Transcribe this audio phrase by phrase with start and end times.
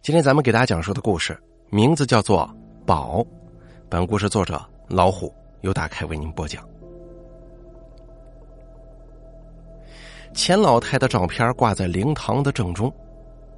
[0.00, 1.38] 今天咱们给大家讲述的故事
[1.68, 2.48] 名字叫做
[2.86, 3.18] 《宝》，
[3.90, 6.66] 本故事作者老虎由大开为您播讲。
[10.32, 12.90] 钱老太的照片挂在灵堂的正中，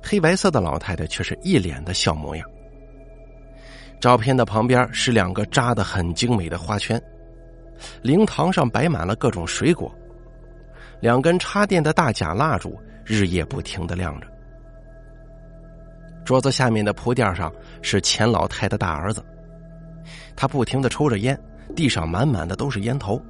[0.02, 2.50] 黑白色的老太太却是一脸的笑模样。
[4.00, 7.00] 照片的旁边是两个扎的很精美的花圈，
[8.02, 9.94] 灵堂上摆满了各种水果，
[11.00, 14.26] 两根插电的大假蜡烛日夜不停的亮着。
[16.30, 17.52] 桌子下面的铺垫上
[17.82, 19.20] 是钱老太的大儿子，
[20.36, 21.36] 他不停的抽着烟，
[21.74, 23.20] 地上满满的都是烟头。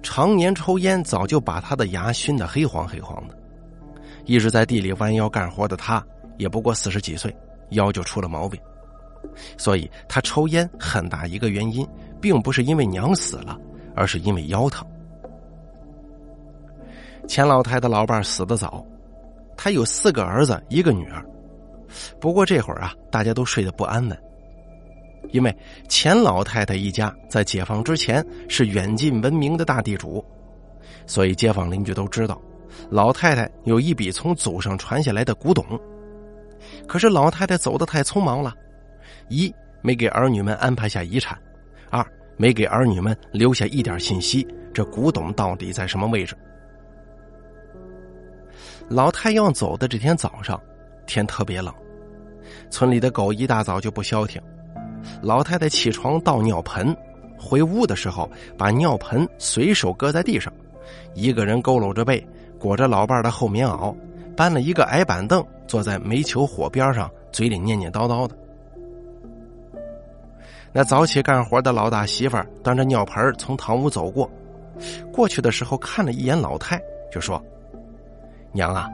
[0.00, 3.36] 常年抽烟，早就把他的牙熏得黑黄黑黄的。
[4.26, 6.00] 一直在地里弯腰干活的他，
[6.36, 7.36] 也不过四十几岁，
[7.70, 8.60] 腰就出了毛病。
[9.58, 11.84] 所以他抽烟很大一个原因，
[12.20, 13.58] 并不是因为娘死了，
[13.96, 14.86] 而是因为腰疼。
[17.26, 18.86] 钱老太的老伴死的早。
[19.56, 21.24] 他有四个儿子，一个女儿。
[22.20, 24.18] 不过这会儿啊，大家都睡得不安稳，
[25.30, 25.56] 因为
[25.88, 30.24] 钱老太太一家在解放之前是远近闻名的大地主，
[31.06, 32.40] 所以街坊邻居都知道，
[32.90, 35.64] 老太太有一笔从祖上传下来的古董。
[36.88, 38.52] 可是老太太走得太匆忙了，
[39.28, 41.38] 一没给儿女们安排下遗产，
[41.90, 42.04] 二
[42.36, 46.36] 没给儿女们留下一点信息，这古董到底在什么位置？
[48.88, 50.60] 老太要走的这天早上，
[51.06, 51.72] 天特别冷，
[52.70, 54.40] 村里的狗一大早就不消停。
[55.22, 56.96] 老太太起床倒尿盆，
[57.38, 60.52] 回屋的时候把尿盆随手搁在地上，
[61.14, 62.26] 一个人佝偻着背，
[62.58, 63.94] 裹着老伴的厚棉袄，
[64.36, 68.36] 搬了一个矮板凳，坐在煤球火边上，嘴里念念叨叨的。
[70.72, 74.28] 那早起干活的老大媳妇端着尿盆从堂屋走过，
[75.12, 76.80] 过去的时候看了一眼老太，
[77.10, 77.42] 就说。
[78.54, 78.88] 娘啊，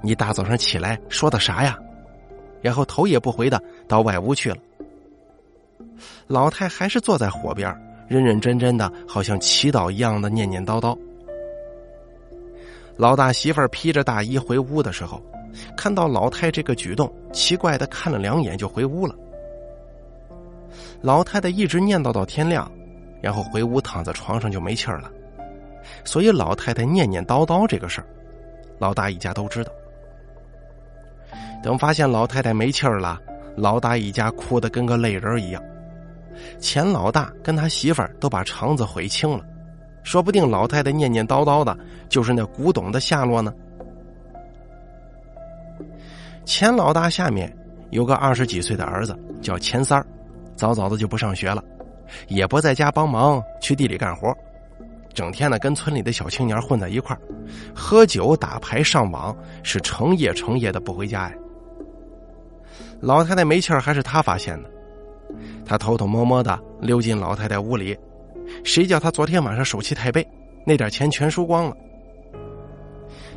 [0.00, 1.76] 你大早上起来说的啥呀？
[2.62, 4.56] 然后头也不回的到外屋去了。
[6.28, 7.74] 老太还是坐在火边，
[8.06, 10.96] 认认真真的，好像祈祷一样的念念叨叨。
[12.96, 15.20] 老大媳妇披着大衣回屋的时候，
[15.76, 19.14] 看到老太这个举动，奇怪的看了两眼就回屋了。
[21.00, 22.70] 老太太一直念叨到天亮，
[23.20, 25.10] 然后回屋躺在床上就没气儿了。
[26.04, 28.06] 所以老太太念念叨叨这个事儿。
[28.80, 29.70] 老大一家都知道。
[31.62, 33.20] 等发现老太太没气儿了，
[33.54, 35.62] 老大一家哭得跟个泪人一样。
[36.58, 39.44] 钱老大跟他媳妇儿都把肠子悔青了，
[40.02, 41.76] 说不定老太太念念叨叨的
[42.08, 43.52] 就是那古董的下落呢。
[46.46, 47.54] 钱老大下面
[47.90, 50.06] 有个二十几岁的儿子叫钱三儿，
[50.56, 51.62] 早早的就不上学了，
[52.28, 54.34] 也不在家帮忙去地里干活。
[55.12, 57.20] 整天呢，跟村里的小青年混在一块儿，
[57.74, 61.34] 喝酒、打牌、上网，是成夜成夜的不回家呀。
[63.00, 64.70] 老太太没气儿，还是他发现的。
[65.64, 67.96] 他偷偷摸摸的溜进老太太屋里，
[68.64, 70.26] 谁叫他昨天晚上手气太背，
[70.66, 71.76] 那点钱全输光了。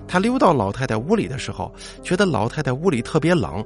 [0.08, 3.64] 他溜到老太太屋里的时候，觉得老太太屋里特别冷，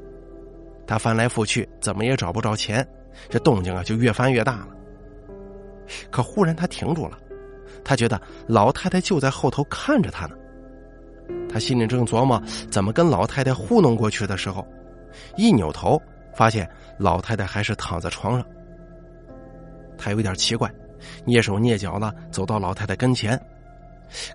[0.85, 2.88] 他翻来覆去，怎么也找不着钱，
[3.29, 4.69] 这动静啊就越翻越大了。
[6.12, 7.18] 可忽然他停住了。
[7.83, 10.35] 他觉得老太太就在后头看着他呢，
[11.49, 14.67] 他心里正琢磨怎么跟老太太糊弄过去的时候，
[15.35, 16.01] 一扭头
[16.33, 18.45] 发现老太太还是躺在床上。
[19.97, 20.71] 他有点奇怪，
[21.25, 23.39] 蹑手蹑脚的走到老太太跟前，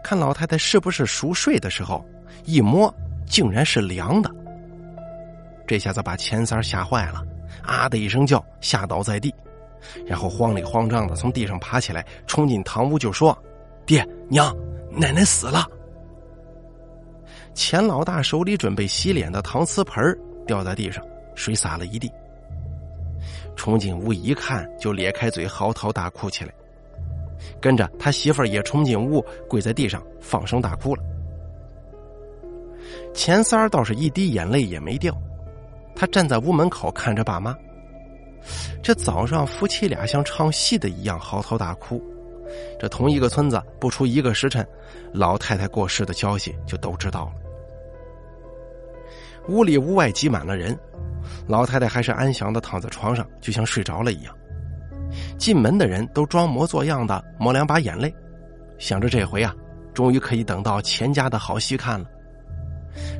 [0.03, 2.05] 看老太太是不是熟睡的时候，
[2.45, 2.93] 一摸
[3.27, 4.31] 竟然是凉的。
[5.67, 7.23] 这下子把钱三吓坏了，
[7.63, 9.33] 啊的一声叫，吓倒在地。
[10.07, 13.37] 然后慌里慌张的从地上爬起来，冲进堂屋就说
[13.87, 14.55] ：“爹娘，
[14.91, 15.67] 奶奶死了。”
[17.55, 20.03] 钱老大手里准备洗脸的搪瓷盆
[20.47, 21.05] 掉在地上，
[21.35, 22.11] 水洒了一地。
[23.55, 26.53] 冲进屋一看，就咧开嘴嚎啕大哭起来。
[27.61, 31.03] 跟着他媳妇儿也冲进屋，跪在地上放声大哭了。
[33.13, 35.15] 钱三儿倒是一滴眼泪也没掉，
[35.95, 37.55] 他站在屋门口看着爸妈。
[38.83, 42.03] 这早上夫妻俩像唱戏的一样嚎啕大哭，
[42.79, 44.67] 这同一个村子不出一个时辰，
[45.13, 47.33] 老太太过世的消息就都知道了。
[49.49, 50.79] 屋里屋外挤满了人，
[51.47, 54.37] 老太太还是安详的躺在床上，就像睡着了一样。
[55.39, 58.13] 进门的人都装模作样的抹两把眼泪，
[58.79, 59.55] 想着这回啊，
[59.93, 62.07] 终于可以等到钱家的好戏看了。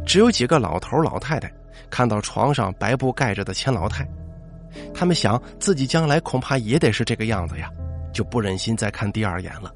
[0.07, 1.53] 只有几个老头老太太
[1.91, 4.07] 看到床上白布盖着的钱老太。
[4.95, 7.71] 他们想自己将来恐怕也得是这个样子呀，
[8.13, 9.73] 就不忍心再看第二眼了，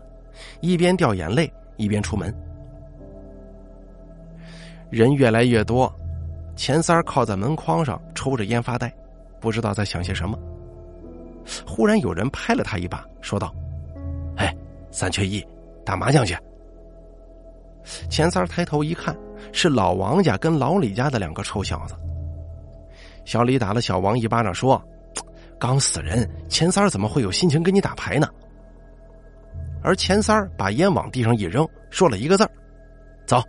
[0.61, 2.35] 一边掉眼泪一边出门。
[4.91, 5.93] 人越来越多，
[6.55, 8.93] 钱三靠在门框上抽着烟发呆，
[9.41, 10.39] 不知道在想些什么。
[11.67, 13.55] 忽然有人拍了他一把，说道
[14.37, 14.55] ：“哎，
[14.91, 15.45] 三缺一，
[15.85, 16.37] 打麻将去。”
[18.11, 19.17] 钱三抬头一看，
[19.53, 21.95] 是老王家跟老李家的两个臭小子。
[23.27, 24.83] 小李打了小王一巴掌，说
[25.61, 28.29] ：“刚死人，钱三儿怎么会有心情跟你打牌呢？”
[29.83, 32.51] 而钱三儿把烟往地上一扔，说了一个字儿
[33.27, 33.43] ：“走。”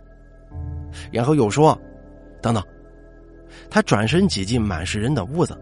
[1.10, 1.80] 然后又说
[2.42, 2.62] ：“等等。”
[3.70, 5.56] 他转身挤进满是人的屋子，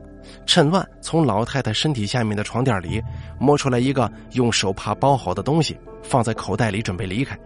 [0.46, 3.02] 趁乱从老太太身体下面的床垫里
[3.38, 7.38] 摸出来一个用手帕包好的东西，放在口袋里准备离开。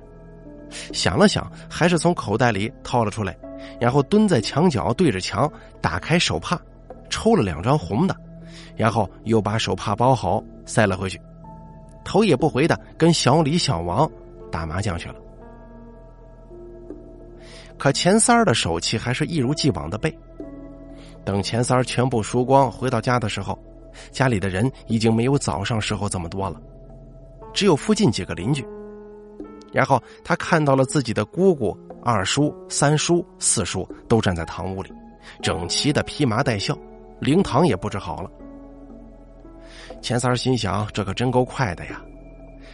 [0.93, 3.37] 想了想，还是从口袋里掏了出来，
[3.81, 6.61] 然后蹲在墙角对着墙，打开手帕，
[7.09, 8.17] 抽了两张红的，
[8.77, 11.21] 然后又把手帕包好塞了回去，
[12.05, 14.11] 头也不回的跟小李、小王
[14.51, 15.15] 打麻将去了。
[17.79, 20.15] 可钱三儿的手气还是一如既往的背。
[21.25, 23.59] 等钱三儿全部输光，回到家的时候，
[24.11, 26.61] 家里的人已经没有早上时候这么多了，
[27.53, 28.67] 只有附近几个邻居。
[29.73, 34.93] 然后他看到了自己的姑姑、二叔、三叔、四叔都站在堂屋里，
[35.43, 36.77] 整齐的披麻戴孝，
[37.21, 38.31] 灵堂也布置好了。
[40.01, 42.01] 钱三儿心想：这可真够快的呀！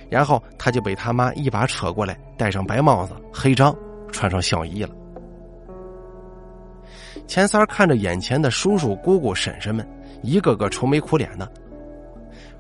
[0.09, 3.75] 然后他就被他妈一把扯过来，戴上白帽子、黑章，
[4.13, 4.91] 穿上孝衣了。
[7.27, 9.85] 钱三儿看着眼前的叔叔、姑姑、婶婶们，
[10.23, 11.51] 一个个愁眉苦脸的。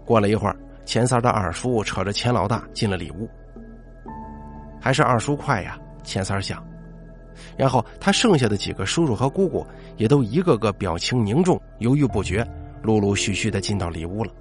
[0.05, 3.29] 过了一会儿，钱三儿的二叔扯着钱老大进了里屋。
[4.81, 6.65] 还是二叔快呀，钱三儿想。
[7.55, 9.67] 然后他剩下的几个叔叔和姑姑
[9.99, 12.47] 也都一个个表情凝重、犹豫不决，
[12.83, 14.33] 陆陆续续的进到里屋了。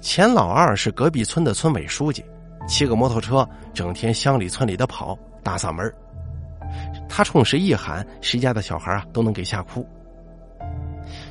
[0.00, 2.24] 钱老二是隔壁村的村委书记，
[2.66, 5.92] 骑个摩托车，整天乡里村里的跑，大嗓门
[7.08, 9.86] 他冲谁一喊，谁家的小孩啊都能给吓哭。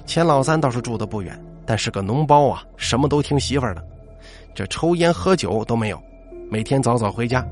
[0.05, 3.83] 钱老三倒是住的不远，但是个脓包啊，什么都听媳妇儿的。
[4.55, 6.01] 这抽烟喝酒都没有，
[6.49, 7.45] 每天早早回家，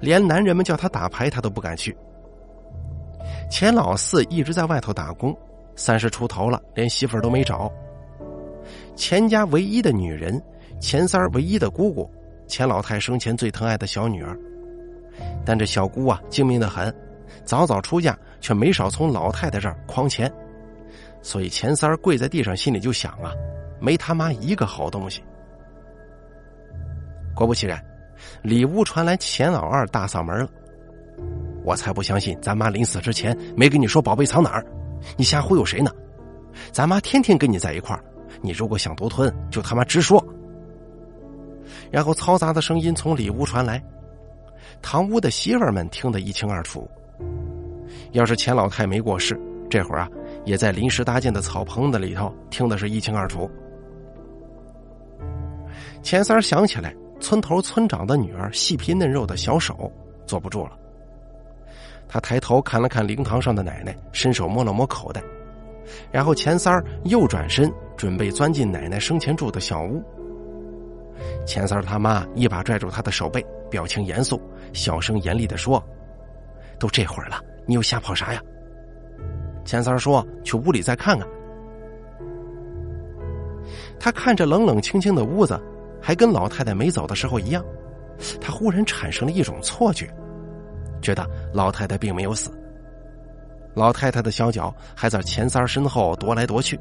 [0.00, 1.96] 连男人们叫他打牌他都不敢去。
[3.50, 5.36] 钱老四一直在外头打工，
[5.74, 7.72] 三十出头了，连媳妇儿都没找。
[8.94, 10.40] 钱家唯一的女人，
[10.80, 12.10] 钱三儿唯一的姑姑，
[12.46, 14.38] 钱老太生前最疼爱的小女儿，
[15.44, 16.94] 但这小姑啊精明的很，
[17.44, 20.30] 早早出嫁，却没少从老太太这儿诓钱，
[21.22, 23.32] 所以钱三儿跪在地上，心里就想啊，
[23.80, 25.22] 没他妈一个好东西。
[27.34, 27.82] 果不其然，
[28.42, 30.48] 里屋传来钱老二大嗓门了。
[31.64, 34.64] 我才不相信咱妈临死之前没跟你说宝贝藏哪儿，
[35.16, 35.90] 你瞎忽悠谁呢？
[36.70, 38.04] 咱妈天天跟你在一块儿，
[38.40, 40.24] 你如果想独吞，就他妈直说。
[41.90, 43.82] 然后嘈杂的声音从里屋传来，
[44.80, 46.88] 堂屋的媳妇们听得一清二楚。
[48.12, 50.08] 要是钱老太没过世，这会儿啊，
[50.44, 53.50] 也在临时搭建的草棚子里头听的是一清二楚。
[56.02, 56.94] 钱三想起来。
[57.26, 59.90] 村头村长的女儿细皮嫩肉的小手
[60.28, 60.78] 坐不住了，
[62.06, 65.20] 他抬头看了看灵堂上的奶奶，伸手摸了摸口袋，
[66.12, 70.00] 然后钱三儿又转身准备钻进奶奶生前住的小屋。
[71.44, 74.40] 钱三儿他妈一把拽住他的手背，表情严肃，
[74.72, 75.82] 小声严厉的说
[76.78, 78.40] ：“都这会儿了，你又瞎跑啥呀？”
[79.66, 81.26] 钱三儿说：“去屋里再看看。”
[83.98, 85.60] 他看着冷冷清清的屋子。
[86.06, 87.64] 还跟老太太没走的时候一样，
[88.40, 90.08] 他忽然产生了一种错觉，
[91.02, 92.48] 觉得老太太并没有死。
[93.74, 96.78] 老太太的小脚还在钱三儿身后踱来踱去，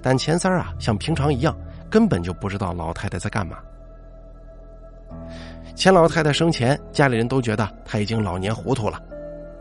[0.00, 1.52] 但钱三儿啊，像平常一样，
[1.90, 3.58] 根本就不知道老太太在干嘛。
[5.74, 9.02] 钱老太太生前，家里人都觉得她已经老年糊涂了，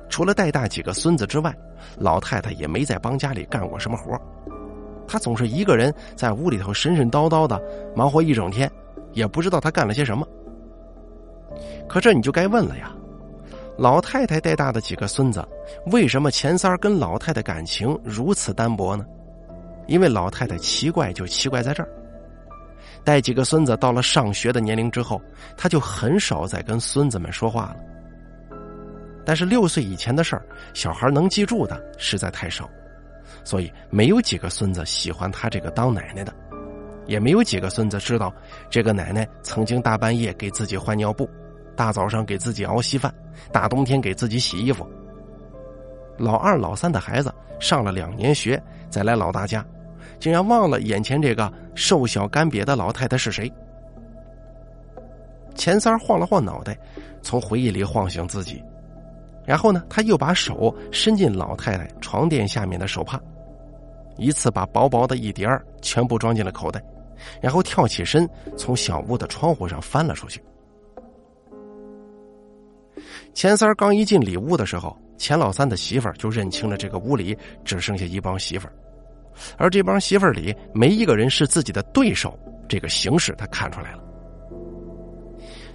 [0.09, 1.51] 除了带大几个孙子之外，
[1.97, 4.15] 老太太也没在帮家里干过什么活。
[5.07, 7.61] 他总是一个人在屋里头神神叨叨的
[7.95, 8.69] 忙活一整天，
[9.13, 10.27] 也不知道他干了些什么。
[11.87, 12.93] 可这你就该问了呀，
[13.77, 15.43] 老太太带大的几个孙子，
[15.87, 19.05] 为什么钱三儿跟老太太感情如此单薄呢？
[19.87, 21.87] 因为老太太奇怪就奇怪在这儿，
[23.05, 25.21] 带几个孙子到了上学的年龄之后，
[25.55, 27.77] 他就很少再跟孙子们说话了。
[29.25, 32.69] 但是六岁以前的事儿，小孩能记住的实在太少。
[33.43, 36.33] 所以没有几个孙子喜欢他这个当奶奶的，
[37.05, 38.33] 也没有几个孙子知道
[38.69, 41.29] 这个奶奶曾经大半夜给自己换尿布，
[41.75, 43.13] 大早上给自己熬稀饭，
[43.51, 44.87] 大冬天给自己洗衣服。
[46.17, 49.65] 老二、老三的孩子上了两年学，再来老大家，
[50.19, 53.51] 竟然忘了眼前这个瘦小干瘪的老太太是谁。
[55.53, 56.77] 钱三晃了晃脑袋，
[57.21, 58.63] 从回忆里晃醒自己，
[59.47, 63.17] 然后呢，他又把手伸进老太太床垫下面的手帕，
[64.17, 66.83] 一次把薄薄的一叠儿全部装进了口袋，
[67.41, 70.43] 然后跳起身从小屋的窗户上翻了出去。
[73.33, 78.73] 钱三刚一进里屋的时候，钱老三的媳妇儿就认清了这个屋里只剩下一帮媳妇儿，
[79.57, 82.37] 而这帮媳妇儿里没一个人是自己的对手。
[82.67, 84.03] 这个形势他看出来了，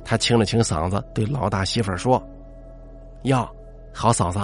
[0.05, 2.23] 他清了清嗓子，对老大媳妇儿说
[3.25, 3.49] ：“哟，
[3.93, 4.39] 好嫂子，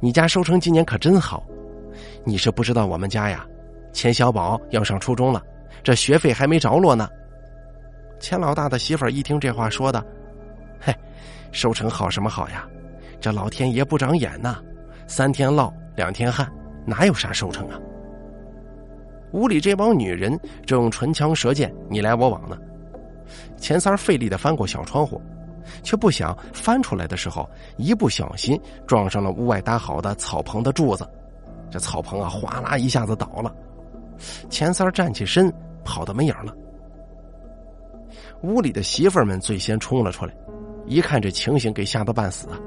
[0.00, 1.44] 你家收成今年可真好。
[2.24, 3.46] 你是不知道我们家呀，
[3.92, 5.42] 钱小宝要上初中了，
[5.82, 7.08] 这学费还没着落呢。”
[8.18, 10.02] 钱老大的媳妇儿一听这话说的，
[10.80, 10.94] 嘿，
[11.52, 12.66] 收成好什么好呀？
[13.20, 14.58] 这老天爷不长眼呐，
[15.06, 16.50] 三天涝两天旱，
[16.86, 17.78] 哪有啥收成啊？
[19.32, 22.56] 屋里这帮女人正唇枪舌剑，你来我往呢。
[23.56, 25.20] 钱三费力的翻过小窗户，
[25.82, 31.08] 却不想翻出来的时候，一不小心撞上了屋外搭好的草棚的柱子，
[31.70, 33.54] 这草棚啊，哗啦一下子倒了。
[34.48, 35.52] 钱三站起身，
[35.84, 36.54] 跑得没影了。
[38.42, 40.34] 屋里的媳妇们最先冲了出来，
[40.86, 42.58] 一看这情形，给吓得半死啊，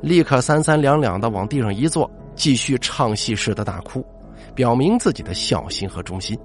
[0.00, 4.04] 立刻三三两两的往地上一坐，继续唱戏似的大哭。
[4.52, 6.36] 表明自己的孝心和忠心。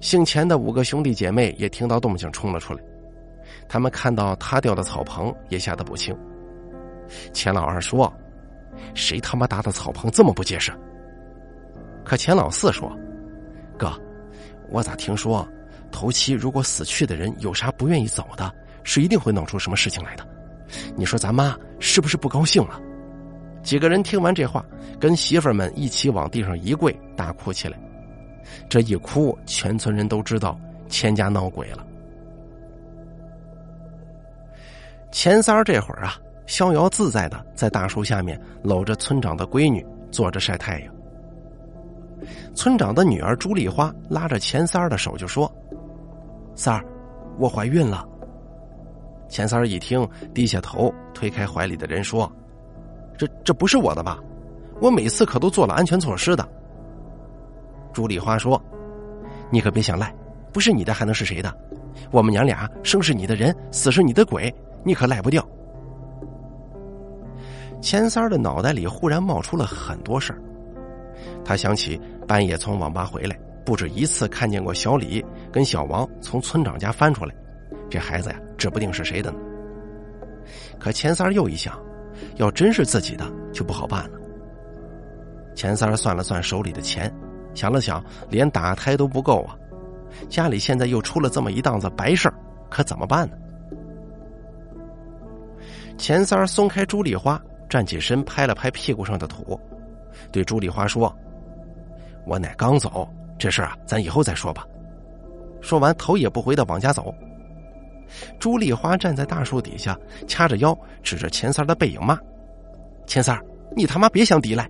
[0.00, 2.82] 姓钱的五个兄弟姐妹也听到动静，冲了出来。
[3.68, 6.16] 他们看到塌掉的草棚，也吓得不轻。
[7.32, 8.12] 钱老二说
[8.94, 10.72] ：“谁他妈搭的草棚这么不结实？”
[12.04, 12.90] 可钱老四说
[13.78, 13.92] ：“哥，
[14.70, 15.46] 我咋听说，
[15.90, 18.52] 头七如果死去的人有啥不愿意走的，
[18.82, 20.26] 是一定会弄出什么事情来的。
[20.96, 22.80] 你说咱妈是不是不高兴了？”
[23.62, 24.64] 几个人听完这话，
[24.98, 27.78] 跟媳妇们一起往地上一跪，大哭起来。
[28.68, 31.86] 这一哭，全村人都知道钱家闹鬼了。
[35.12, 36.16] 钱三儿这会儿啊，
[36.46, 40.94] 逍遥自在的在大树下面搂着村长的闺女坐着晒太阳。
[42.54, 45.52] 村长的女儿朱丽花拉着钱三儿的手就说
[46.56, 46.82] ：“三儿，
[47.38, 48.08] 我怀孕了。”
[49.28, 52.30] 钱三儿一听，低下头推开怀里的人说。
[53.18, 54.18] 这这不是我的吧？
[54.80, 56.48] 我每次可都做了安全措施的。
[57.92, 58.60] 朱丽花说
[59.50, 60.12] ：“你可别想赖，
[60.52, 61.54] 不是你的还能是谁的？
[62.10, 64.52] 我们娘俩生是你的人，死是你的鬼，
[64.84, 65.46] 你可赖不掉。”
[67.80, 70.38] 钱三儿的脑袋里忽然冒出了很多事儿，
[71.44, 77.34] 他想起半夜从网吧回来，不止一次看见过小李跟小王从村长家翻出来，
[77.90, 79.38] 这孩子呀，指不定是谁的呢。
[80.78, 81.76] 可钱三儿又一想。
[82.36, 84.18] 要真是自己的，就不好办了。
[85.54, 87.12] 钱三儿算了算手里的钱，
[87.54, 89.56] 想了想，连打胎都不够啊！
[90.28, 92.34] 家里现在又出了这么一档子白事儿，
[92.70, 93.36] 可怎么办呢？
[96.02, 99.58] 钱三儿松开朱丽花，站起身，拍了拍屁股上的土，
[100.32, 101.14] 对朱丽花说
[102.26, 104.66] ：“我奶刚走，这事儿啊，咱以后再说吧。”
[105.62, 107.14] 说完，头也不回的往家走。
[108.40, 112.18] 朱丽花站在大树底下，掐着腰，指着钱三儿的背影骂
[113.06, 113.40] ：“钱三儿
[113.76, 114.68] 你他妈别想抵赖，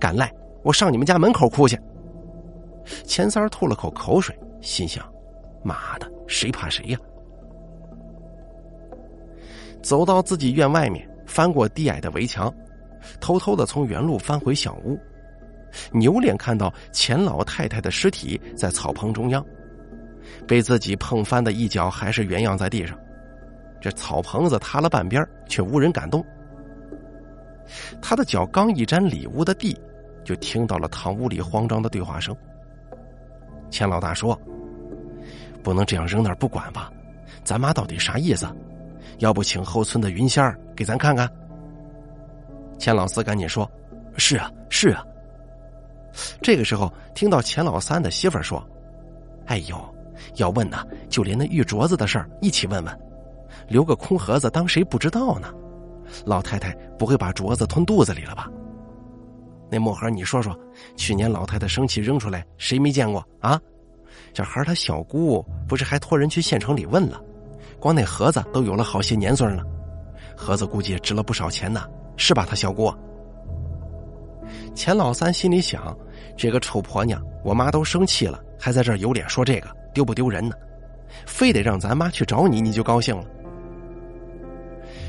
[0.00, 1.78] 敢赖我上你们家门口哭去！”
[3.04, 5.06] 钱三儿吐了口口水，心想
[5.62, 6.98] ：“妈的，谁怕谁呀？”
[9.82, 12.52] 走到自己院外面，翻过低矮的围墙，
[13.20, 14.98] 偷偷的从原路翻回小屋，
[15.90, 19.44] 扭脸看到钱老太太的尸体在草棚中央。
[20.46, 22.98] 被自己碰翻的一脚还是原样在地上，
[23.80, 26.24] 这草棚子塌了半边，却无人敢动。
[28.00, 29.76] 他的脚刚一沾里屋的地，
[30.24, 32.34] 就听到了堂屋里慌张的对话声。
[33.70, 34.38] 钱老大说
[35.62, 36.90] ：“不能这样扔那儿不管吧？
[37.44, 38.46] 咱妈到底啥意思？
[39.22, 41.30] 要不请后村的云仙儿给咱看看？”
[42.78, 43.70] 钱老四赶紧说
[44.18, 45.04] ：“是啊，是啊。”
[46.42, 48.62] 这个时候听到钱老三的媳妇儿说
[49.46, 49.76] ：“哎呦。”
[50.36, 53.00] 要问呢，就连那玉镯子的事儿一起问问，
[53.66, 55.52] 留个空盒子当谁不知道呢？
[56.24, 58.48] 老太太不会把镯子吞肚子里了吧？
[59.68, 60.56] 那墨盒，你说说，
[60.96, 63.60] 去年老太太生气扔出来，谁没见过啊？
[64.32, 67.20] 这孩他小姑不是还托人去县城里问了，
[67.82, 69.64] 光那盒子都有了好些年岁了，
[70.36, 71.84] 盒子估计值了不少钱呢，
[72.16, 72.46] 是吧？
[72.48, 72.94] 他小姑。
[74.72, 75.96] 钱老三心里想，
[76.36, 79.68] 这个臭婆娘，我妈都生气了，还在这儿有脸说这个。
[79.92, 80.54] 丢不丢人呢？
[81.26, 83.24] 非得让咱妈去找你，你就高兴了。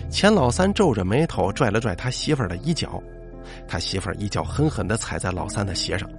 [0.10, 3.00] 钱老三皱着眉头拽了拽他媳妇儿的衣角，
[3.68, 6.10] 他媳妇儿一脚狠狠的踩在老三的鞋上，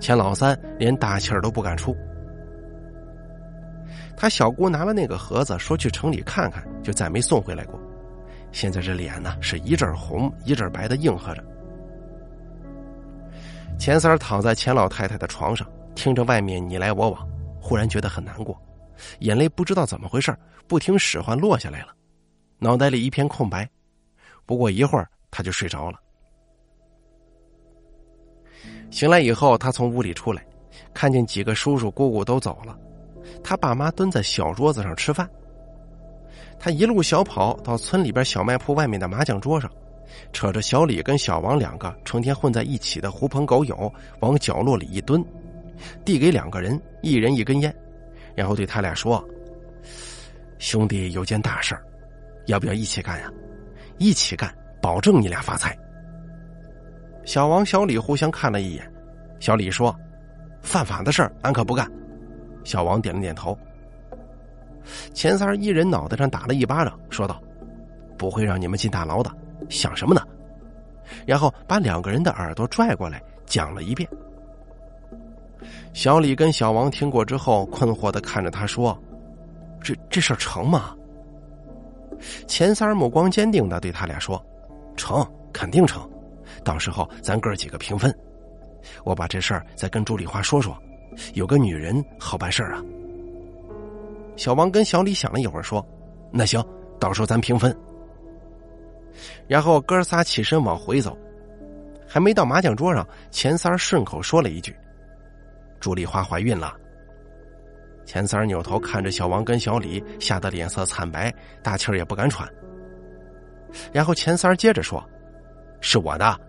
[0.00, 1.96] 钱老三连大气儿都不敢出。
[4.22, 7.76] 他小姑拿了那个盒子，说去城里看看，就再没送回来过。
[8.52, 11.44] 现在这脸呢是一阵红一阵白的应和着。
[13.80, 17.28] 钱三躺在钱老太太的床上，听着外面你来我往，
[17.60, 18.56] 忽然觉得很难过，
[19.18, 20.32] 眼泪不知道怎么回事
[20.68, 21.88] 不听使唤落下来了，
[22.60, 23.68] 脑袋里一片空白。
[24.46, 25.98] 不过一会儿他就睡着了。
[28.88, 30.46] 醒来以后，他从屋里出来，
[30.94, 32.78] 看见几个叔叔姑姑都走了，
[33.42, 35.28] 他爸妈蹲在小桌子上吃饭。
[36.58, 39.70] 他一路小跑到村里边小卖铺外面的麻将桌上，
[40.32, 45.24] 扯着小李跟小王两个成天混在一起的狐朋狗友往角落里一蹲，
[46.04, 47.74] 递给两个人一人一根烟，
[48.36, 49.24] 然后对他俩说
[50.58, 51.84] ：“兄弟有件大事儿
[52.46, 53.28] 要不要一起干呀？
[53.98, 55.76] 一起干，保证你俩发财。”
[57.24, 58.92] 小王、小李互相看了一眼，
[59.40, 59.94] 小李说
[60.62, 61.90] ：“犯法的事儿，俺可不干。”
[62.64, 63.56] 小王点了点头。
[65.14, 67.40] 钱三一人脑袋上打了一巴掌，说道
[68.18, 69.30] ：“不会让你们进大牢的，
[69.68, 70.20] 想什么呢？”
[71.26, 74.08] 然后把两个人的耳朵拽过来讲了一遍。
[75.92, 78.98] 小李跟小王听过之后，困惑的看着他说
[79.80, 80.96] ：“这这事儿成吗？”
[82.48, 84.42] 钱三目光坚定的对他俩说
[84.96, 86.08] ：“成，肯定成。
[86.64, 88.12] 到时候咱哥几个平分。
[89.04, 90.76] 我把这事儿再跟朱丽花说说，
[91.34, 92.82] 有个女人好办事儿啊。”
[94.36, 95.86] 小王跟小李想了一会儿，说
[96.32, 96.64] ：“那行，
[96.98, 97.76] 到时候咱平分。”
[99.46, 101.16] 然后哥仨起身往回走，
[102.08, 104.74] 还没到麻将桌上，钱三顺口说了一句
[105.78, 106.74] ：“朱丽花怀孕了。”
[108.06, 112.48] 钱三扭头看着小王跟小李，吓得脸色惨白，大气儿也不敢喘。
[113.92, 115.02] 然后钱三接着说
[115.80, 116.40] ：“是我的。”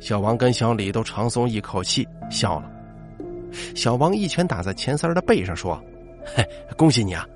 [0.00, 2.70] 小王跟小李都长松一口气，笑了。
[3.74, 5.82] 小王一拳打在钱三的背上，说。
[6.36, 7.26] 嘿，恭喜你啊！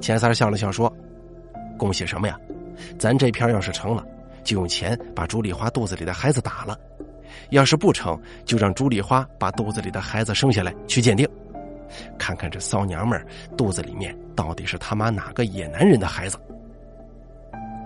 [0.00, 0.90] 钱三笑了笑说
[1.76, 2.38] ：“恭喜什么呀？
[2.96, 4.06] 咱这片要是成了，
[4.44, 6.74] 就用钱把朱丽花肚子里的孩子打了；
[7.50, 11.28] 要是不成，就让朱丽花把肚子里的孩子生下来去鉴定，
[12.16, 13.20] 看看这骚娘们
[13.56, 16.38] 肚子里面到底是他妈哪个野男人的孩子。”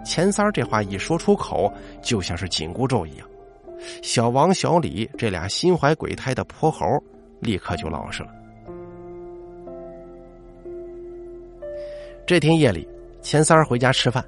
[0.04, 3.26] 钱三这话一说出口，就像是紧箍咒一样，
[4.02, 6.87] 小王、小李这俩心怀鬼胎的泼猴，
[7.40, 8.30] 立刻就老实了。
[12.26, 12.88] 这天夜里，
[13.20, 14.24] 钱三儿回家吃饭，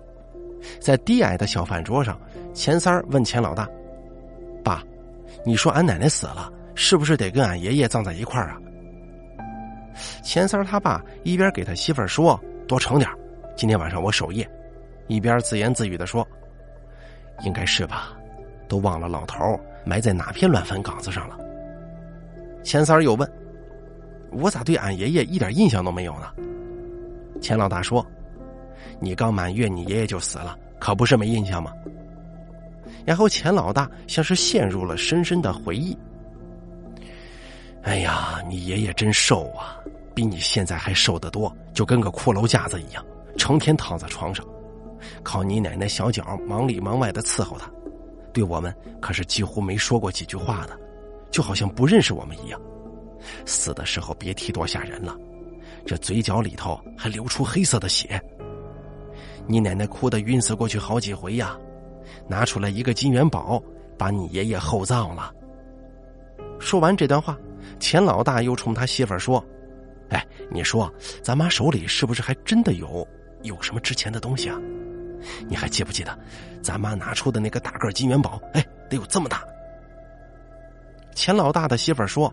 [0.80, 2.20] 在低矮的小饭桌上，
[2.52, 3.68] 钱三儿问钱老大
[4.62, 4.82] ：“爸，
[5.44, 8.60] 你说俺奶奶死了，是不是得跟俺爷爷葬在一块儿啊？”
[10.22, 13.10] 钱三儿他爸一边给他媳妇儿说：“多盛点
[13.56, 14.46] 今天晚上我守夜。”
[15.08, 16.26] 一边自言自语的说
[17.44, 18.15] ：“应该是吧，
[18.68, 21.38] 都忘了老头埋在哪片乱坟岗子上了。”
[22.62, 23.30] 钱三又问
[24.32, 26.32] ：“我咋对俺爷爷一点印象都没有呢？”
[27.40, 28.04] 钱老大说
[28.98, 31.72] ：“你刚满月，你爷爷就死了，可不是没印象吗？”
[33.04, 35.96] 然后钱老大像是陷入了深深的回忆。
[37.82, 39.78] 哎呀，你爷爷真瘦啊，
[40.12, 43.04] 比你现在还瘦得多，就跟个骷髅架子一样，
[43.36, 44.44] 成天躺在床上，
[45.22, 47.70] 靠你奶奶小脚忙里忙外的伺候他，
[48.36, 50.78] 对我们可是几乎没说过几句话的，
[51.30, 52.60] 就好像不认识我们一样。
[53.46, 55.16] 死的时候别提多吓人了。
[55.86, 58.20] 这嘴角里头还流出黑色的血，
[59.46, 61.56] 你奶奶哭得晕死过去好几回呀，
[62.28, 63.62] 拿出来一个金元宝，
[63.96, 65.32] 把你爷爷厚葬了。
[66.58, 67.38] 说完这段话，
[67.80, 69.42] 钱老大又冲他媳妇儿说
[70.10, 73.08] ：“哎，你说咱妈手里是不是还真的有
[73.44, 74.60] 有什么值钱的东西啊？
[75.48, 76.18] 你还记不记得
[76.62, 78.40] 咱妈拿出的那个大个金元宝？
[78.52, 79.44] 哎，得有这么大。”
[81.14, 82.32] 钱老大的媳妇儿说：“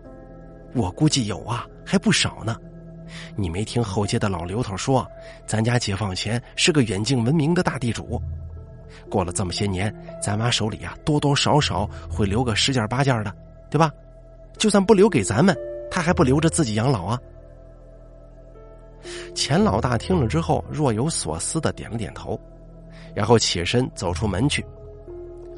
[0.76, 2.56] 我估计有啊，还不少呢。”
[3.36, 5.08] 你没听后街的老刘头说，
[5.46, 8.22] 咱家解放前是个远近闻名的大地主。
[9.10, 13.34] 过了这么些年，咱妈手里啊多多少少会留个十件八件的，
[13.70, 13.92] 对吧？
[14.58, 15.56] 就算不留给咱们，
[15.92, 17.20] 他还不留着自己养老啊？
[19.36, 22.40] 钱老大听了之后，若有所思的点了点头，
[23.14, 24.66] 然后起身走出门去，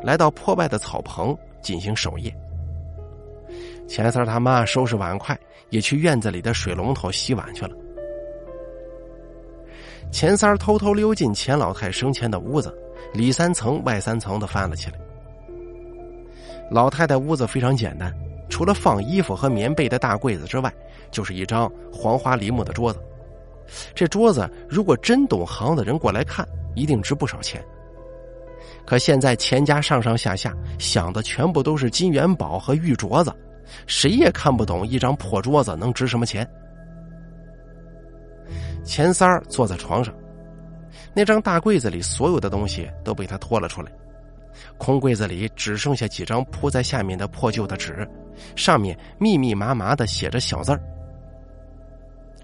[0.03, 2.35] 来到破败的草棚进行守夜。
[3.87, 5.37] 钱三他妈收拾碗筷，
[5.69, 7.75] 也去院子里的水龙头洗碗去了。
[10.11, 12.75] 钱三偷偷溜进钱老太生前的屋子，
[13.13, 14.99] 里三层外三层的翻了起来。
[16.71, 18.13] 老太太屋子非常简单，
[18.49, 20.73] 除了放衣服和棉被的大柜子之外，
[21.11, 22.99] 就是一张黄花梨木的桌子。
[23.93, 27.63] 这桌子如果真懂行的人过来看，一定值不少钱。
[28.85, 33.33] 可现在钱家上上下下想的全部都是金元宝和玉镯子。
[33.88, 36.47] 谁也看不懂一张破桌子能值什么钱。
[38.83, 40.13] 钱三儿坐在床上，
[41.15, 43.91] 那张大柜子里所有的东西都被他拖了出来，
[44.77, 48.07] 空柜子里只剩下几张铺在下面的破旧的纸，
[48.55, 50.79] 上面密密麻麻的写着小字儿。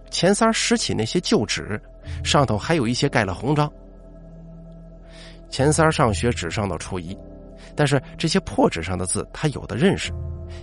[0.10, 1.80] 钱三拾起那些旧纸，
[2.24, 3.72] 上头还有一些盖了红章。
[5.52, 7.16] 钱三上学只上到初一，
[7.76, 10.12] 但是这些破纸上的字他有的认识，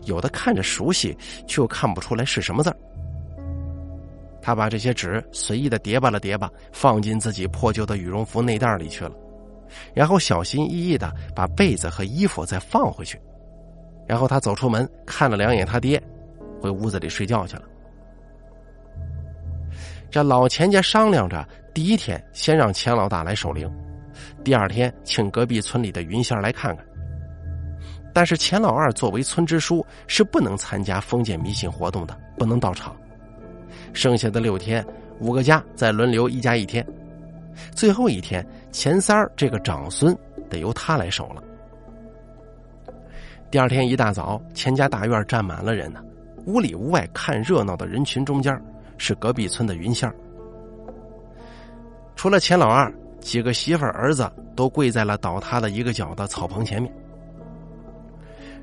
[0.04, 2.76] 有的看着熟悉，却又看不出来是什么字儿。
[4.40, 9.12] 他把这些纸随意的叠吧了叠吧，放进自己破旧的羽绒服内袋里去了，
[9.94, 13.20] 然后小心翼翼的把被子和衣服再放回去，
[14.06, 16.02] 然后他走出门，看了两眼他爹，
[16.62, 17.62] 回屋子里睡觉去了。
[20.10, 23.70] 这老钱家商量着，第一天先让钱老大来守灵，
[24.44, 26.84] 第二天请隔壁村里的云仙来看看。
[28.12, 32.96] 但是钱老二作为村支书，是不能参加封建迷信活动的，不能到场。
[33.92, 34.84] 剩下的六天，
[35.20, 36.84] 五个家再轮流一家一天，
[37.72, 40.16] 最后一天，钱三儿这个长孙
[40.50, 41.42] 得由他来守了。
[43.50, 46.02] 第二天一大早，钱家大院站满了人呢，
[46.46, 48.60] 屋里屋外看热闹的人群中间。
[49.00, 50.14] 是隔壁村的云仙儿
[52.16, 56.92] 除了钱老二，几个媳妇儿子都跪在了倒塌了一个角的草棚前面。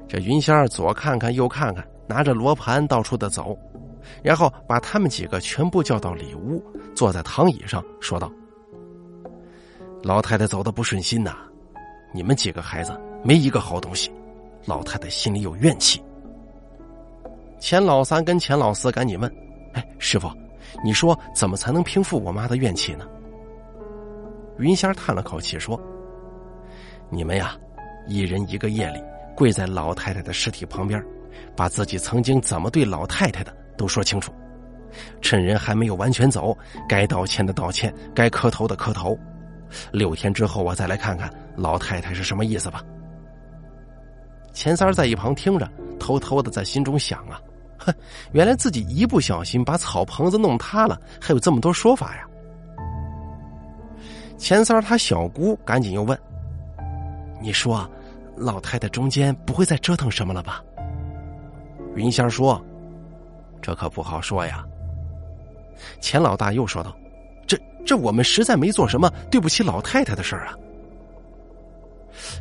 [0.08, 3.58] 这云仙儿左看看右看看，拿着罗盘到处的走，
[4.24, 6.64] 然后把他们几个全部叫到里屋，
[6.94, 8.32] 坐在躺椅上，说道
[10.04, 11.36] ：“老太太走的不顺心呐，
[12.14, 14.12] 你们几个孩子没一个好东西，
[14.66, 16.02] 老太太心里有怨气。”
[17.60, 19.36] 钱老三跟钱老四赶紧问。
[19.74, 20.30] 哎，师傅，
[20.84, 23.08] 你说怎么才能平复我妈的怨气呢？
[24.58, 25.80] 云仙叹了口气说
[27.10, 27.58] ：“你们呀，
[28.08, 29.04] 一人一个夜里
[29.36, 31.04] 跪在老太太的尸体旁边，
[31.56, 34.34] 把自己曾经怎么对老太太的都说清楚。
[35.22, 39.18] 趁人还没有完全走，该道歉的道歉，该磕头的磕头。
[39.92, 42.82] 六天之后，我再来看看老太太是什么意思吧。”
[44.54, 47.42] 钱三在一旁听着，偷偷的在心中想啊。
[47.78, 47.94] 哼，
[48.32, 52.26] 原来自己一不小心把草棚子弄塌了，还有这么多说法呀！
[54.38, 56.18] 钱三他小姑赶紧又问
[57.42, 57.90] ：“你说，
[58.36, 60.64] 老太太中间不会再折腾什么了吧？”
[61.96, 62.64] 云仙说
[63.62, 64.66] ：“这可不好说呀。”
[66.02, 66.96] 钱老大又说道
[67.48, 70.54] ：“这这，我们实在没做什么对不起老太太的事儿啊。”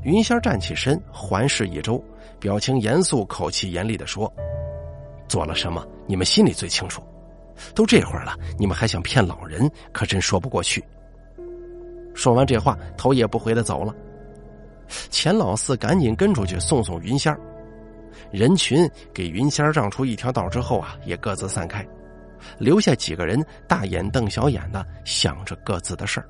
[0.04, 2.02] 云仙站起身，环视一周，
[2.38, 4.32] 表情严肃，口气严厉的说。
[5.28, 5.86] 做了什么？
[6.06, 7.02] 你们心里最清楚。
[7.74, 10.84] 都这会儿了，你们还想骗老人，可真说不过去。
[12.14, 13.94] 说完这话，头也不回的走了。
[15.10, 17.36] 钱老四赶紧跟出去送送云仙
[18.30, 21.86] 人群给云仙让出一条道之后啊，也各自散开，
[22.58, 26.26] 留下几个人大眼瞪小眼的想着各自的事儿。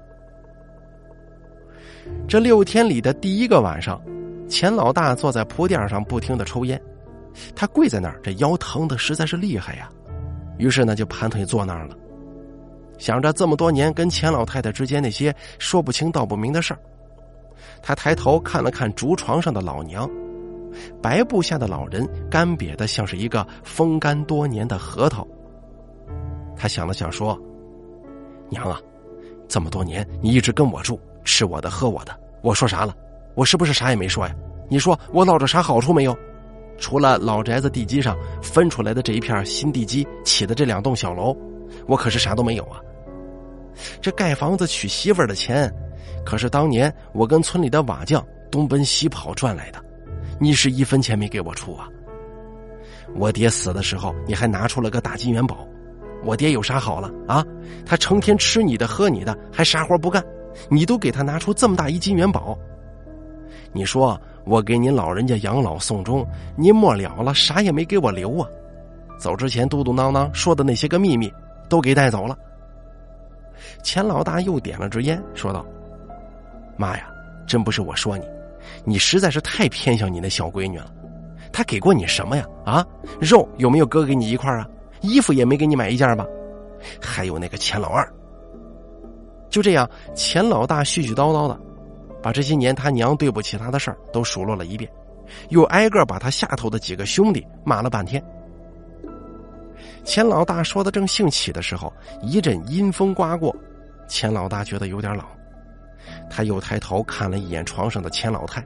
[2.29, 4.01] 这六天里的第一个晚上，
[4.49, 6.81] 钱老大坐在铺垫上，不停的抽烟。
[7.55, 9.91] 他跪在那儿，这腰疼的实在是厉害呀，
[10.59, 11.97] 于是呢就盘腿坐那儿了，
[13.05, 16.81] 想着这么多年跟钱老太太之间那些说不清道不明的事儿。
[17.83, 20.09] 他抬头看了看竹床上的老娘，
[21.03, 25.29] 白布下的老人干瘪的像是一个风干多年的核桃。
[26.57, 27.39] 他想了想说
[28.49, 28.81] ：“娘啊，
[29.49, 32.97] 这么多年你一直跟我住，吃我的喝我的，我说啥了？
[33.35, 34.35] 我是不是啥也没说呀？
[34.67, 36.17] 你说我落着啥好处没有？”
[36.81, 41.37] 除了老宅子地基上分出来的这一片新地基起的这两栋小楼，
[41.87, 42.81] 我可是啥都没有啊！
[44.01, 45.73] 这盖房子娶媳妇儿的钱，
[46.25, 49.83] 可是当年我跟村里的瓦匠东奔西跑赚来的，
[50.39, 51.89] 你是一分钱没给我出啊！
[53.15, 55.67] 我爹死的时候，你还拿出了个大金元宝，
[56.25, 57.45] 我爹有啥好了啊？
[57.85, 60.25] 他成天吃你的喝你的，还啥活不干，
[60.69, 62.59] 你都给他拿出这么大一金元宝，
[63.73, 64.21] 你说？
[64.47, 66.23] 我给您老人家养老送终，
[66.55, 68.47] 您末了了，啥也没给我留啊！
[69.19, 71.33] 走之前嘟嘟囔囔说的那些个秘密，
[71.67, 72.37] 都给带走了。
[73.83, 75.65] 钱老大又点了支烟，说道
[76.77, 77.09] ：“妈呀，
[77.47, 78.25] 真不是我说你，
[78.85, 80.93] 你实在是太偏向你那小闺女了。
[81.53, 82.47] 她给过你什么呀？
[82.65, 82.87] 啊，
[83.21, 84.69] 肉有没有割给你一块啊？
[85.01, 86.27] 衣服也没给你买一件吧？
[87.01, 88.07] 还有那个钱老二。”
[89.51, 91.59] 就这样，钱老大絮絮叨叨的。
[92.23, 94.91] 把这些年他娘对不起他的事儿都数落了一遍，
[95.51, 98.25] 又挨个把他下头的几个兄弟骂了半天。
[100.05, 103.55] 钱老大说的正兴起的时候，一阵阴风刮过，
[104.07, 105.25] 钱老大觉得有点冷，
[106.31, 108.65] 他又抬头看了一眼床上的钱老太。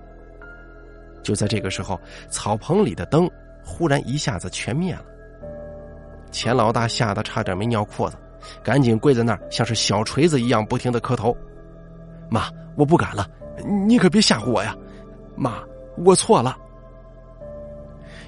[1.23, 3.31] 就在这个时候，草棚里的灯
[3.65, 5.05] 忽然一下子全灭了。
[6.31, 8.17] 钱老大吓得差点没尿裤子，
[8.63, 11.37] 赶紧跪在那儿，像是小锤子一样不停的磕头。
[12.29, 13.27] 妈，我不敢了，
[13.65, 14.77] 你可别吓唬我呀！
[15.37, 15.63] 妈，
[15.97, 16.57] 我错了。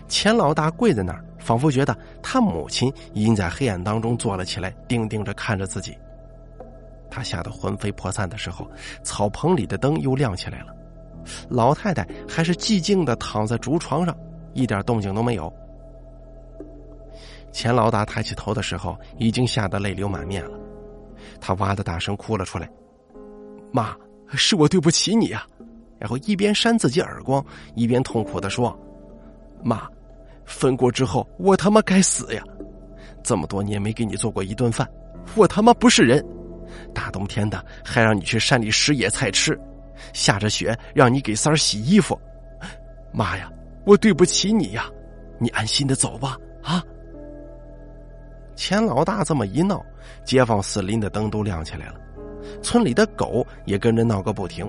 [0.08, 5.96] 钱老大跪在那儿，仿佛觉得他母亲已经在黑暗当中坐了起来，定定着看着自己。
[7.10, 8.70] 他吓得魂飞魄散的时候，
[9.02, 10.74] 草棚里的灯又亮起来了。
[11.48, 14.16] 老太太还是寂静的躺在竹床上，
[14.54, 15.52] 一点动静都没有。
[17.52, 20.56] 钱老大抬起头的时候，已经吓得泪流满面了。
[21.40, 22.70] 他哇的大声哭了出来
[23.72, 23.96] ：“妈，
[24.28, 25.44] 是我对不起你呀！”
[25.98, 28.78] 然后一边扇自己耳光，一边痛苦的说
[29.62, 29.86] ：“妈，
[30.50, 32.42] 分过之后我他妈该死呀！
[33.22, 34.88] 这么多年没给你做过一顿饭，
[35.36, 36.24] 我他妈不是人！
[36.92, 39.58] 大冬天的还让你去山里拾野菜吃，
[40.12, 42.18] 下着雪让你给三儿洗衣服，
[43.12, 43.50] 妈呀，
[43.86, 44.90] 我对不起你呀！
[45.38, 46.82] 你安心的走吧，啊！”
[48.56, 49.82] 钱老大这么一闹，
[50.24, 51.94] 街坊四邻的灯都亮起来了，
[52.60, 54.68] 村里的狗也跟着闹个不停。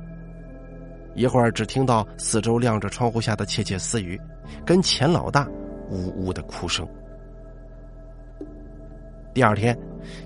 [1.13, 4.19] 一会儿只听到四周亮着窗户下的窃窃私语，
[4.65, 5.45] 跟钱老大
[5.91, 6.87] 呜呜的哭声。
[9.33, 9.77] 第二天，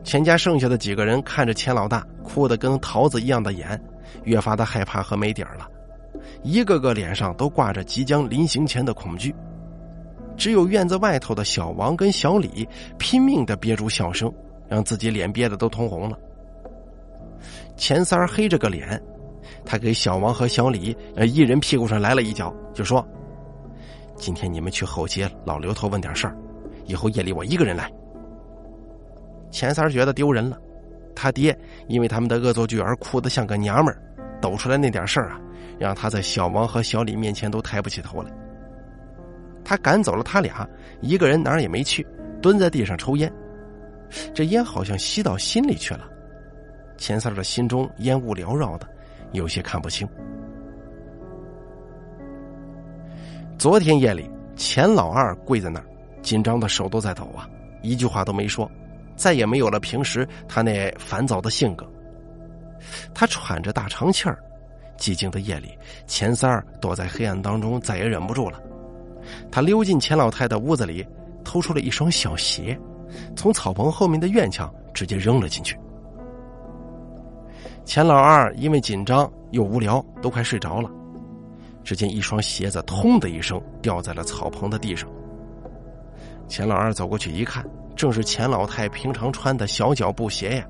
[0.04, 3.80] 钱家剩下的几个人看着钱老大哭得跟桃子一样的眼，
[4.24, 5.68] 越发的害怕和没底儿了，
[6.42, 9.36] 一个个脸上都挂着即将临行前的恐惧。
[10.38, 14.34] 只有院子外头的小王跟小李拼命的憋住笑声，
[14.68, 16.18] 让自己脸憋得都通红了。
[17.78, 19.02] 钱三黑着个脸，
[19.64, 20.98] 他给小王和小李
[21.28, 23.08] 一人屁股上来了一脚，就说
[24.16, 26.36] ：“今天你们去后街老刘头问点事儿，
[26.86, 27.92] 以后夜里我一个人来。”
[29.52, 30.60] 钱三觉得丢人了，
[31.16, 34.02] 他爹因为他们的恶作剧而哭得像个娘们儿，
[34.42, 35.40] 抖出来那点事儿啊，
[35.80, 38.32] 让他在小王和小李面前都抬不起头来。
[39.64, 40.68] 他赶走了他俩，
[41.02, 42.06] 一个人哪儿也没去，
[42.42, 43.32] 蹲在地上抽烟。
[44.34, 46.08] 这烟好像吸到心里去了，
[46.98, 48.88] 钱三的心中烟雾缭绕的，
[49.32, 50.08] 有些看不清。
[53.58, 55.86] 昨天夜里，钱老二跪在那儿，
[56.22, 57.50] 紧张的手都在抖啊，
[57.82, 58.70] 一句话都没说，
[59.16, 61.90] 再也没有了平时他那烦躁的性格。
[63.14, 64.38] 他喘着大长气儿，
[64.98, 68.62] 寂静的夜里，钱三儿躲在黑暗当中，再也忍不住了。
[69.50, 71.06] 他溜进钱老太的屋子里，
[71.44, 72.78] 偷出了一双小鞋，
[73.36, 75.80] 从草棚后面的院墙直接扔了进去。
[77.86, 80.90] 钱老二因为紧张又无聊，都快睡着了。
[81.86, 85.08] 只见一双鞋子“通”的一声掉在了草棚的地上。
[86.48, 90.66] 钱老二走过去一看，正是钱老太平常穿的小脚布鞋呀。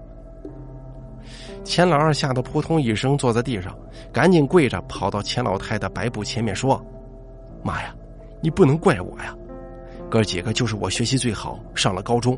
[1.63, 3.75] 钱老二吓得扑通一声坐在地上，
[4.13, 6.79] 赶紧跪着跑到钱老太的白布前面说
[7.63, 7.95] ：“妈呀！”
[8.41, 9.35] 你不能怪我呀，
[10.07, 12.37] 哥几个就是我学习最好，上了高中。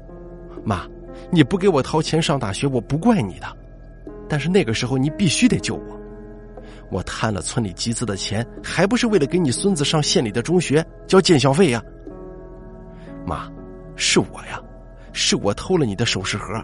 [0.64, 0.88] 妈，
[1.30, 3.58] 你不给我掏钱上大学，我不怪你的。
[4.30, 6.00] 但是那个时候你必须得救我，
[6.90, 11.84] 我贪了村里集资的钱，还不是为了给你孙子上县里的中学交建校费呀？
[13.26, 13.52] 妈，
[13.96, 14.62] 是我呀，
[15.12, 16.64] 是我偷了你的首饰盒，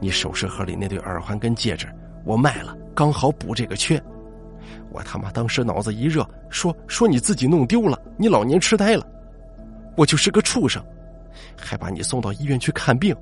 [0.00, 1.86] 你首饰盒里那对耳环跟戒指，
[2.24, 4.02] 我卖了，刚好补这个缺。
[4.90, 9.06] 我他妈当时脑子一热，说说你自己弄丢了，你老年痴呆了，
[9.96, 10.82] 我就是个畜生，
[11.56, 13.14] 还把你送到医院去看病。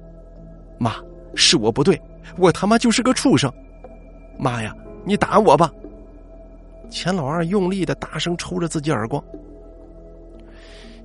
[0.79, 0.95] 妈，
[1.35, 2.01] 是我不对，
[2.39, 3.53] 我他妈就是个畜生。
[4.39, 4.73] 妈呀，
[5.05, 5.73] 你打我吧！
[6.91, 9.23] 钱老二用力的大声抽着自己耳光。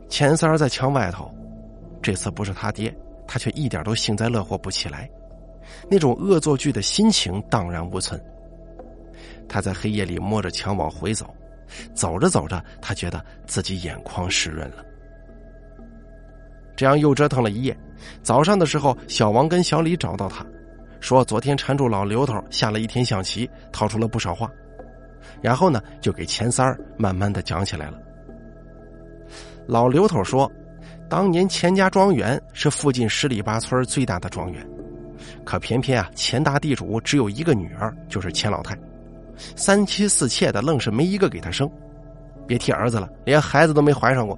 [0.08, 1.34] 钱三儿在墙外头，
[2.02, 2.96] 这次不是他爹，
[3.28, 5.10] 他却一点都幸灾乐祸不起来，
[5.89, 8.20] 那种恶作剧的心情荡然无存。
[9.48, 11.26] 他在黑夜里摸着墙往回走，
[11.94, 14.84] 走着走着，他觉得自己眼眶湿润了。
[16.76, 17.78] 这样又折腾了一夜，
[18.24, 20.46] 早上的时候，小王跟小李找到他，
[21.00, 24.50] 说昨天缠住老刘头下了一天象棋，套出了不少话，
[25.42, 28.00] 然后呢，就给钱三儿慢慢的讲起来了。
[29.68, 30.52] 老刘头说，
[31.08, 34.68] 当年钱家庄园是附近十里八村最大的庄园，
[35.46, 38.78] 可偏偏啊，钱大地主只有一个女儿，就是钱老太。
[39.56, 41.70] 三妻四妾的，愣是没一个给他生，
[42.46, 44.38] 别提儿子了，连孩子都没怀上过。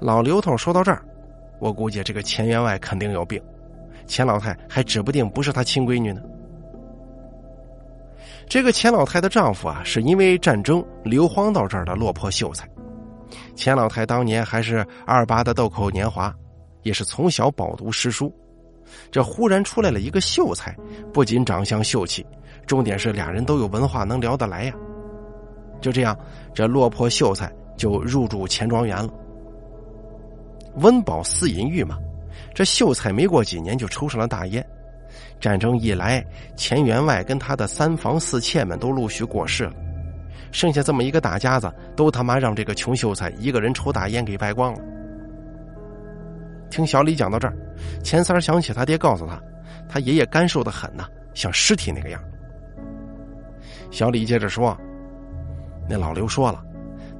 [0.00, 1.02] 老刘头说到这儿，
[1.58, 3.42] 我估计这个钱员外肯定有病，
[4.06, 6.22] 钱老太还指不定不是他亲闺女呢。
[8.48, 12.68] 这个钱老太的丈夫啊，是因为战争流荒到这儿的落魄秀才。
[13.56, 16.32] 钱老太当年还是二八的豆蔻年华，
[16.82, 18.32] 也是从小饱读诗书，
[19.10, 20.76] 这忽然出来了一个秀才，
[21.12, 22.24] 不仅长相秀气。
[22.66, 24.74] 重点是俩人都有文化，能聊得来呀。
[25.80, 26.16] 就这样，
[26.54, 29.08] 这落魄秀才就入住钱庄园了。
[30.76, 31.98] 温饱思淫欲嘛，
[32.54, 34.64] 这秀才没过几年就抽上了大烟，
[35.44, 36.24] 战争一来，
[36.56, 39.74] 钱员外跟他的三房四妾们都陆续过世了，
[40.52, 44.78] 剩下这么一个大家子，都他妈让这个穷秀才一个人抽大烟给败光了。
[46.70, 47.54] 听小李讲到这儿，
[48.02, 49.38] 钱三想起他爹告诉他，
[49.86, 52.18] 他爷爷干瘦的很呐，像尸体那个样。
[53.90, 54.74] 小李接着说
[55.86, 56.64] ：“那老刘说了，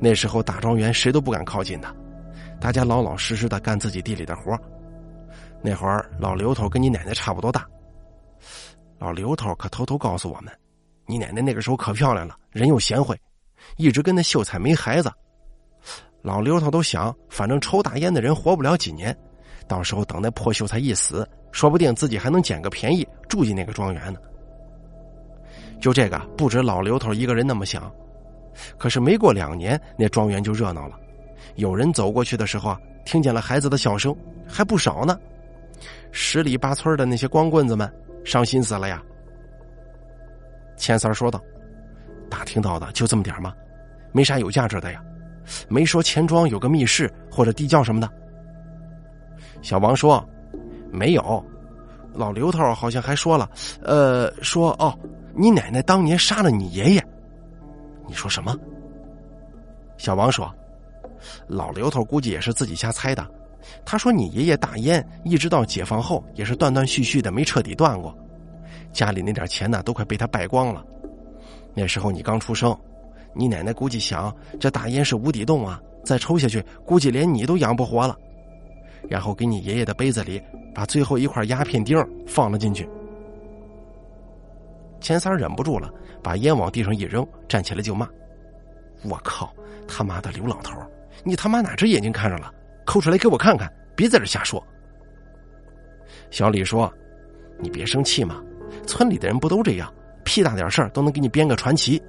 [0.01, 1.95] 那时候大庄园谁都不敢靠近他，
[2.59, 4.59] 大家老老实实的干自己地里的活。
[5.61, 7.67] 那会儿老刘头跟你奶奶差不多大。
[8.99, 10.53] 老刘头可偷偷告诉我们，
[11.07, 13.19] 你奶奶那个时候可漂亮了，人又贤惠，
[13.77, 15.13] 一直跟那秀才没孩子。
[16.23, 19.17] 老刘头都想，反正抽大烟的人活不了几年。”
[19.67, 24.19] 到时候等那破秀才一死，说不定自己还能捡个便宜住进那个庄园呢。
[25.81, 27.91] 就这个，不止老刘头一个人那么想。
[28.77, 30.99] 可是没过两年，那庄园就热闹了。
[31.57, 34.15] 有人走过去的时候啊，听见了孩子的笑声，
[34.47, 35.19] 还不少呢。
[36.13, 37.91] 十里八村的那些光棍子们
[38.25, 39.03] 伤心死了呀。
[40.77, 41.41] 钱三说道
[42.29, 43.55] ：“打听到的就这么点吗？
[44.13, 45.03] 没啥有价值的呀？
[45.69, 48.11] 没说钱庄有个密室或者地窖什么的。”
[49.63, 50.27] 小王说
[50.91, 51.45] ：“没有，
[52.13, 53.49] 老刘头好像还说了，
[53.83, 54.99] 呃，说哦，
[55.35, 57.07] 你奶奶当年杀了你爷爷。
[58.07, 58.57] 你说什么？”
[59.97, 60.53] 小王说
[61.47, 63.27] ：“老刘头估计也是自己瞎猜的。
[63.85, 68.17] 他说你爷爷大烟一直到解放后也是断断续续的，没彻底断过。
[68.93, 70.85] 家里那点钱呢，都快被他败光了。
[71.75, 72.77] 那时候你刚出生，
[73.35, 78.17] 你奶奶估计想这大烟是无底洞啊，再抽下去，估计连你都养不活了。”
[79.11, 80.41] 然后给你爷爷的杯子里
[80.75, 82.89] 把最后一块鸦片钉放了进去。
[85.01, 88.09] 钱三忍不住了，把烟往地上一扔，站起来就骂
[89.05, 89.53] ：“我靠，
[89.87, 90.73] 他妈的刘老头，
[91.23, 92.51] 你他妈哪只眼睛看着了？
[92.85, 94.65] 抠出来给我看看，别在这瞎说。”
[96.31, 96.93] 小李说
[97.59, 98.43] ：“你别生气嘛，
[98.87, 99.93] 村里的人不都这样，
[100.25, 102.03] 屁大点事儿都能给你编个传奇。”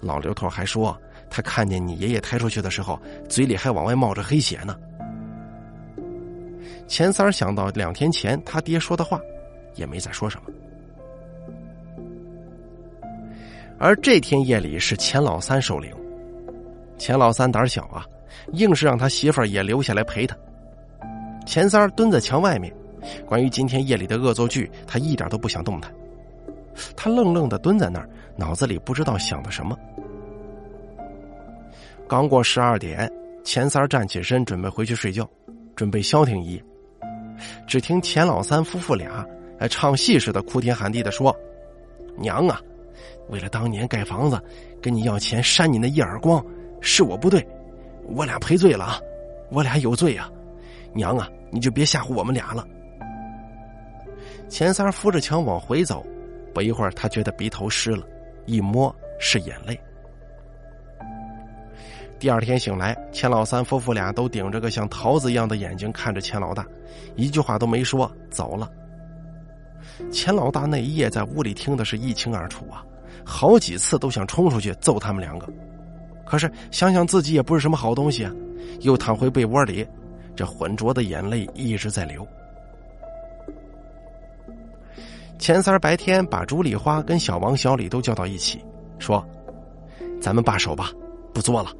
[0.00, 0.96] 老刘头还说，
[1.30, 4.76] 他看见你爷爷抬出去的时候，嘴里还往外冒着黑血呢。
[6.86, 9.20] 钱三想到两天前他爹说的话，
[9.74, 10.50] 也没再说什么。
[13.78, 15.94] 而这天夜里是钱老三守灵，
[16.96, 18.04] 钱老三胆小啊，
[18.52, 20.36] 硬是让他媳妇儿也留下来陪他。
[21.46, 22.72] 钱三蹲在墙外面，
[23.26, 25.92] 关于今天夜里的恶作剧，他一点都不想动弹。
[26.96, 29.76] 他愣愣的蹲在那儿，脑子里不知道想的什么。
[32.06, 33.10] 刚过十二点，
[33.44, 35.28] 钱三站起身准备回去睡觉，
[35.74, 36.64] 准备消停一夜。
[37.66, 39.24] 只听钱老三夫妇俩
[39.58, 41.34] 还唱戏似的哭天喊地的说
[42.18, 42.60] ：“娘啊，
[43.28, 44.40] 为了当年盖房子
[44.82, 46.44] 跟你要钱扇你那一耳光，
[46.80, 47.46] 是我不对，
[48.08, 49.00] 我俩赔罪了啊，
[49.50, 50.30] 我俩有罪啊，
[50.92, 52.66] 娘啊，你就别吓唬我们俩了。”
[54.48, 56.04] 钱三扶着墙往回走，
[56.54, 58.02] 不一会儿他觉得鼻头湿了，
[58.46, 59.78] 一摸是眼泪。
[62.18, 66.66] 第二天醒来，钱老三夫妇俩都顶着个像桃子一样的眼睛看着钱老大，
[67.14, 68.68] 一句话都没说，走了。
[70.10, 72.82] 钱老大那一夜在屋里听的是一清二楚啊，
[73.24, 75.46] 好几次都想冲出去揍他们两个，
[76.28, 78.30] 可是想想自己也不是什么好东西啊，
[78.80, 79.86] 又躺回被窝里，
[80.36, 82.26] 这浑浊的眼泪一直在流。
[85.38, 88.62] 钱三儿白天把朱丽花跟小王、小李都叫到一起，
[88.98, 89.26] 说
[90.20, 90.92] ：“咱们罢手吧，
[91.32, 91.70] 不做了。”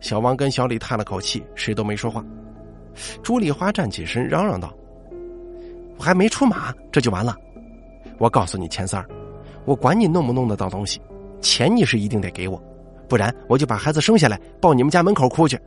[0.00, 2.24] 小王跟小李叹了口气，谁都没说话。
[3.22, 4.72] 朱丽花站起身，嚷嚷道
[5.98, 7.36] ：“我还没出马，这就完了！
[8.18, 9.06] 我告诉你，钱三儿，
[9.66, 11.02] 我管你弄不弄得到东西，
[11.42, 12.62] 钱你是一定得给我，
[13.08, 15.58] 不然我就把孩子生下来抱你们家门口哭去。”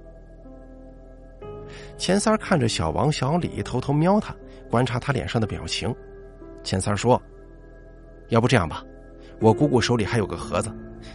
[1.97, 4.33] 钱三看着小王、小李，偷偷瞄他，
[4.69, 5.93] 观察他脸上的表情。
[6.63, 7.21] 钱三说
[8.29, 8.83] ：“要不这样吧，
[9.39, 10.71] 我姑姑手里还有个盒子，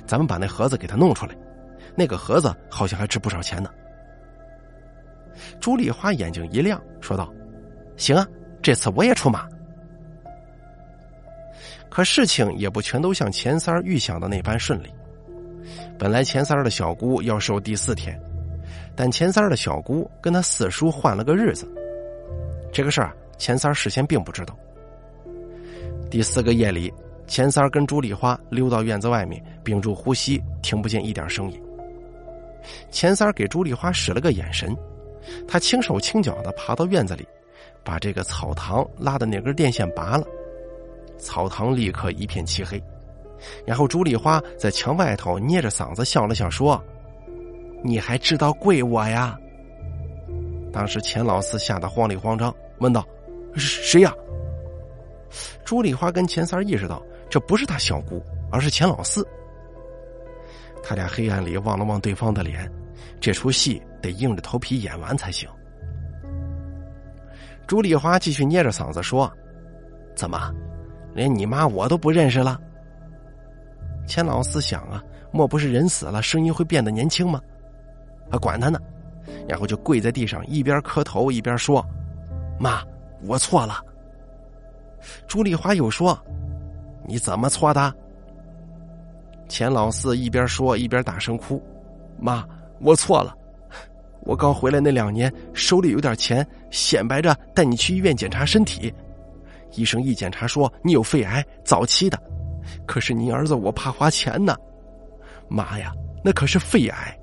[0.06, 1.34] 咱们把那盒子给他弄出来。”
[1.96, 3.70] 那个盒子好像还值不少钱呢。
[5.60, 7.32] 朱丽花眼睛一亮，说道
[7.96, 8.27] ：“行啊，
[8.60, 9.48] 这次我也出马。”
[11.88, 14.92] 可事情也不全都像钱三预想的那般顺利。
[15.98, 18.20] 本来钱三儿的小姑要守第四天，
[18.96, 21.66] 但钱三儿的小姑跟他四叔换了个日子。
[22.72, 24.56] 这个事儿钱三儿事先并不知道。
[26.10, 26.92] 第四个夜里，
[27.26, 31.60] 钱三儿跟朱丽花溜到院子外面，屏住呼吸，听不见一点声音。
[32.90, 34.76] 钱三儿给朱丽花使了个眼神，
[35.46, 37.26] 他轻手轻脚的爬到院子里，
[37.84, 40.26] 把这个草堂拉的那根电线拔了，
[41.18, 42.82] 草堂立刻一片漆黑。
[43.66, 46.82] 然后朱丽花在墙外头捏着嗓子笑了笑，说
[47.82, 49.38] ：“你还知道跪我呀？”
[50.72, 53.06] 当时钱老四吓得慌里慌张，问道
[53.56, 54.12] ：“谁呀？”
[55.64, 59.26] 朱丽花跟钱三意识到这不是他小姑，而是钱老四。
[60.82, 62.70] 他俩黑暗里望了望对方的脸，
[63.20, 65.48] 这出戏得硬着头皮演完才行。
[67.66, 69.32] 朱丽花继续捏着嗓子说
[70.14, 70.52] ：“怎么，
[71.14, 72.60] 连你妈我都不认识了？”
[74.07, 77.40] 钱老四想啊，莫不是人死了，声音会变得年轻吗？
[78.31, 78.79] 啊，管他呢！
[79.48, 81.85] 然后就跪在地上，一边磕头一边说
[82.61, 82.83] ：“妈，
[83.23, 83.83] 我错了。”
[85.27, 86.19] 朱丽华又说
[87.07, 87.92] ：“你怎么错的？”
[89.48, 91.63] 钱老四一边说一边大声哭
[92.19, 92.46] ：“妈，
[92.81, 93.35] 我错了！
[94.21, 98.92] 我刚回来那两年，手里有点钱，显摆着带你去医院检查身体。
[99.73, 102.19] 医生一检查说你有肺癌，早期的。
[102.87, 104.56] 可是你儿子我怕花钱呢，
[105.48, 105.92] 妈呀，
[106.25, 107.19] 那可是肺癌，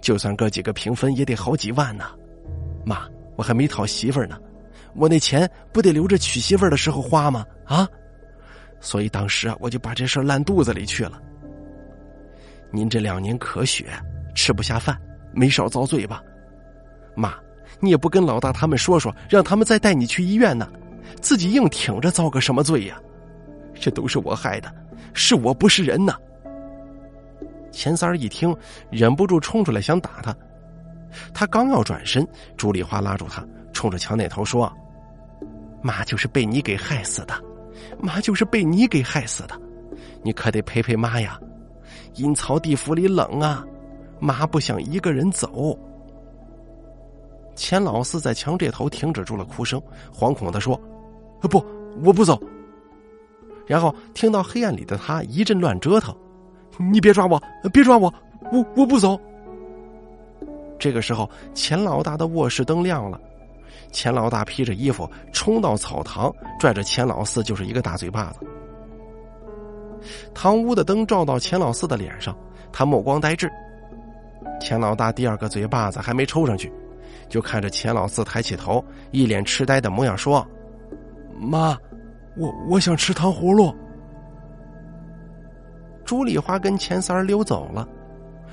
[0.00, 2.04] 就算哥几个平分也得好几万呢。
[2.84, 4.38] 妈，我还没讨媳妇呢，
[4.94, 7.46] 我那钱不得留着娶媳妇的时候花吗？
[7.64, 7.88] 啊！
[8.80, 11.20] 所以当时啊我就把这事烂肚子里去了。”
[12.74, 13.86] 您这两年咳血，
[14.34, 14.98] 吃不下饭，
[15.32, 16.22] 没少遭罪吧？
[17.14, 17.34] 妈，
[17.78, 20.68] 你也不跟老大他们说说，让他们再带你去医院呢，
[21.20, 22.98] 自己硬挺着遭个什么罪呀？
[23.82, 24.72] 这都是我害的，
[25.12, 26.14] 是我不是人呐！
[27.72, 28.56] 钱三儿一听，
[28.90, 30.32] 忍不住冲出来想打他，
[31.34, 32.24] 他刚要转身，
[32.56, 34.72] 朱丽花拉住他，冲着墙那头说
[35.82, 37.34] ：“妈就是被你给害死的，
[37.98, 39.60] 妈就是被你给害死的，
[40.22, 41.40] 你可得陪陪妈呀！”
[42.14, 43.66] 阴曹地府里冷啊，
[44.20, 45.76] 妈不想一个人走。
[47.56, 49.82] 钱老四在墙这头停止住了哭声，
[50.14, 50.80] 惶恐的说
[51.50, 51.64] ：“不，
[52.04, 52.40] 我不走。”
[53.66, 56.14] 然后听到黑暗里的他一阵乱折腾
[56.92, 57.42] ：“你别抓我，
[57.72, 58.12] 别抓我，
[58.52, 59.18] 我我不走。”
[60.78, 63.20] 这个时候，钱老大的卧室灯亮了，
[63.92, 68.40] 钱老大披着衣服冲到草堂，拽着钱老四就是一个大嘴巴子。
[70.34, 72.36] 堂屋的灯照到钱老四的脸上，
[72.72, 73.48] 他目光呆滞。
[74.60, 76.72] 钱老大第二个嘴巴子还没抽上去，
[77.28, 80.44] 就看着钱老四抬起头，一脸痴呆的模样说
[81.38, 81.78] ：“妈，
[82.36, 83.74] 我我想吃糖葫芦。”
[86.04, 87.88] 朱丽花跟钱三儿溜走了，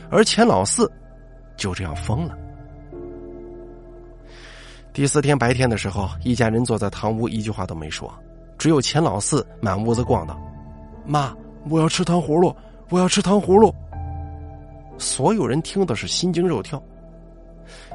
[0.09, 0.89] 而钱老四
[1.57, 2.37] 就这样疯了。
[4.93, 8.11] 第四天白天的时候，一家人坐在堂屋，一句话都没说，
[8.57, 10.39] 只有钱老四满屋子逛荡。
[11.05, 11.35] 妈，
[11.69, 12.55] 我要吃糖葫芦，
[12.89, 13.73] 我要吃糖葫芦。
[14.97, 16.81] 所有人听的是心惊肉跳。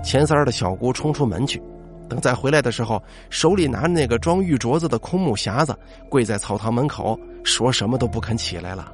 [0.02, 1.62] 钱三儿的小姑冲出门去，
[2.08, 5.76] 等再回来的时候，手里拿着那个装玉镯子的空木匣子，
[6.08, 8.92] 跪在草堂门口，说什么都不肯起来了。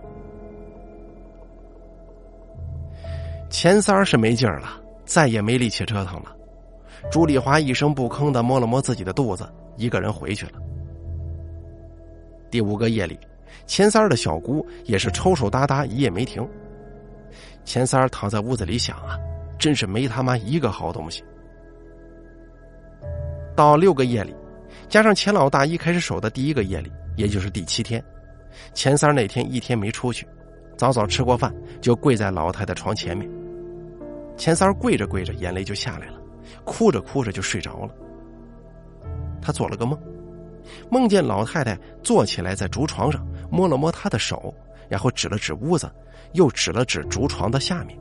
[3.50, 6.34] 钱三儿是没劲儿了，再也没力气折腾了。
[7.10, 10.52] 朱丽华一声不吭的摸了摸自己的肚子，一个人回去了。
[12.50, 13.18] 第五个夜里。
[13.66, 16.46] 钱三儿的小姑也是抽抽搭搭，一夜没停。
[17.64, 19.18] 钱三儿躺在屋子里想啊，
[19.58, 21.22] 真是没他妈一个好东西。
[23.60, 24.34] 到六个夜里，
[24.88, 28.02] 加上钱老大一开始守的第一个夜里，也就是第七天，
[28.72, 30.26] 钱三那天一天没出去，
[30.78, 33.30] 早早吃过饭，就跪在老太太床前面。
[34.34, 36.18] 钱三跪着跪着，眼泪就下来了，
[36.64, 37.94] 哭着哭着就睡着了。
[39.42, 40.00] 他做了个梦。
[40.90, 44.54] 梦见老太太坐起来在竹床上摸了摸他的手，
[44.88, 45.92] 然后指了指屋子，
[46.32, 47.94] 又指了指竹床的下面。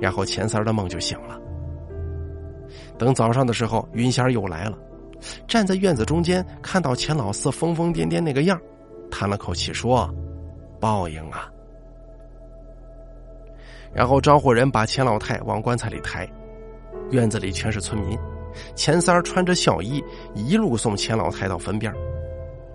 [0.00, 1.38] 然后钱三的梦就醒了。
[3.00, 4.76] 等早上的时候，云仙又来了，
[5.48, 8.60] 站在院子中间，看到钱老四疯疯癫癫那个样，
[9.10, 10.14] 叹了口气说
[10.78, 11.50] ：“报应啊。”
[13.90, 16.28] 然后招呼人把钱老太往棺材里抬，
[17.10, 18.18] 院子里全是村民。
[18.74, 21.90] 钱三儿穿着孝衣，一路送钱老太到坟边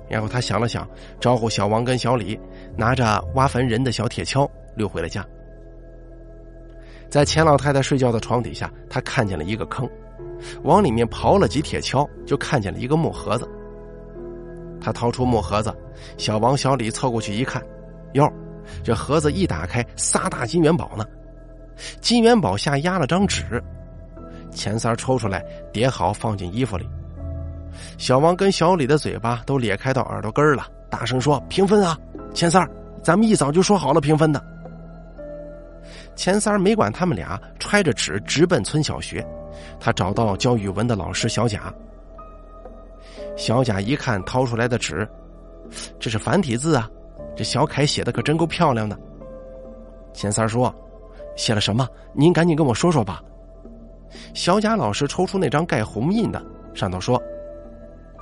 [0.09, 2.39] 然后他想了想，招呼小王跟小李，
[2.75, 5.23] 拿着挖坟人的小铁锹溜回了家。
[7.11, 9.87] 在钱老太太睡觉的床底下，他看见了一个坑，
[10.63, 13.47] 往里面刨了几铁锹，就看见了一个木盒子。
[14.81, 15.75] 他掏出木盒子，
[16.17, 17.61] 小王、小李凑过去一看，
[18.13, 18.31] 哟，
[18.83, 21.05] 这盒子一打开，仨大金元宝呢，
[22.01, 23.61] 金元宝下压了张纸。
[24.51, 26.87] 钱三抽出来，叠好放进衣服里。
[27.97, 31.97] 小王跟小李的嘴巴都咧开到耳朵根了，大声说：“平分啊，
[32.33, 32.65] 钱三
[33.03, 34.41] 咱们一早就说好了平分的。”
[36.15, 39.25] 钱三没管他们俩，揣着纸直奔村小学。
[39.79, 41.73] 他找到教语文的老师小贾。
[43.35, 45.07] 小贾一看掏出来的纸，
[45.99, 46.89] 这是繁体字啊，
[47.35, 48.97] 这小楷写的可真够漂亮的。
[50.13, 50.73] 钱三说
[51.35, 51.87] ：“写了什么？
[52.13, 53.21] 您赶紧跟我说说吧。”
[54.33, 56.41] 小贾老师抽出那张盖红印的，
[56.73, 57.21] 上头说：“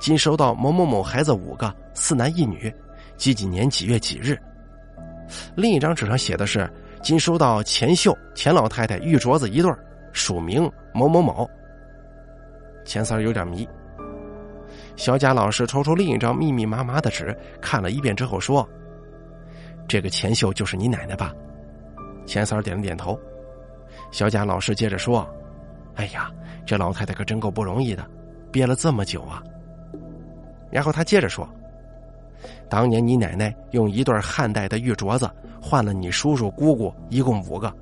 [0.00, 2.72] 今收到某某某孩子五个，四男一女，
[3.16, 4.36] 几几年几月几日。
[5.54, 6.68] 另一张纸上写的是
[7.00, 9.72] 今收到钱秀钱老太太玉镯子一对，
[10.12, 11.48] 署名某某某。
[12.84, 13.68] 钱三儿有点迷。
[14.96, 18.66] 小贾老师抽出另一张密密麻麻的纸，看了一遍之后说
[19.88, 21.32] ：“这个钱秀就是你奶奶吧？”
[22.26, 23.18] 钱三儿点了点头。
[24.10, 25.28] 小贾老师接着说
[25.96, 26.30] ：“哎呀，
[26.64, 28.08] 这老太太可真够不容易的，
[28.52, 29.42] 憋了这么久啊。”
[30.70, 31.48] 然后他接着说
[32.70, 35.28] ：“当年你奶奶用一对汉代的玉镯子
[35.60, 37.72] 换了你叔叔姑姑一共五个，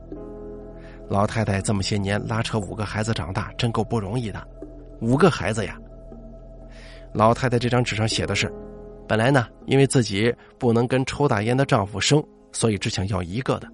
[1.12, 4.42] 老太太这么些年拉扯五个孩子长大，真够不容易的，
[5.02, 5.78] 五个孩子呀。”
[7.12, 8.50] 老太太这张纸上写的是
[9.06, 13.68] ：“本来呢，因为自己不能跟抽大烟的丈夫生，所以只想要一个的。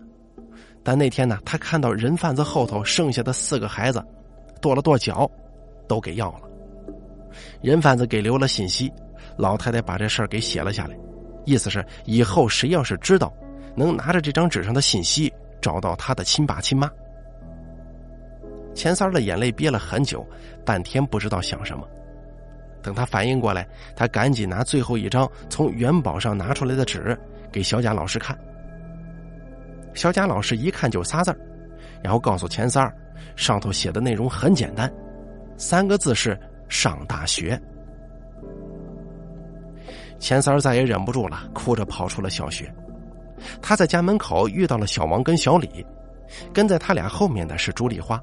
[0.82, 4.04] 但那天呢，她看到人贩子后头剩下的四个孩子，
[4.60, 5.30] 跺了跺脚，
[5.86, 6.40] 都给要了。
[7.62, 8.92] 人贩子给留了信息，
[9.36, 10.98] 老太太把这事儿给写了下来，
[11.44, 13.32] 意思是以后谁要是知道，
[13.76, 16.90] 能拿着这张纸上的信息找到他的亲爸亲妈。”
[18.78, 20.24] 钱三儿的眼泪憋了很久，
[20.64, 21.84] 半天不知道想什么。
[22.80, 23.66] 等他反应过来，
[23.96, 27.18] 他赶紧拿最后一张从元宝上拿出来的纸
[27.50, 28.38] 给小贾老师看。
[29.94, 31.38] 小贾老师一看就仨字儿
[32.04, 32.94] 然后告诉钱三儿，
[33.34, 34.88] 上头写的内容很简单，
[35.56, 36.38] 三个字是
[36.70, 37.60] “上大学”。
[40.20, 42.72] 钱三儿再也忍不住了，哭着跑出了小学。
[43.60, 45.84] 他在家门口遇到了小王跟小李，
[46.54, 48.22] 跟在他俩后面的是朱丽花。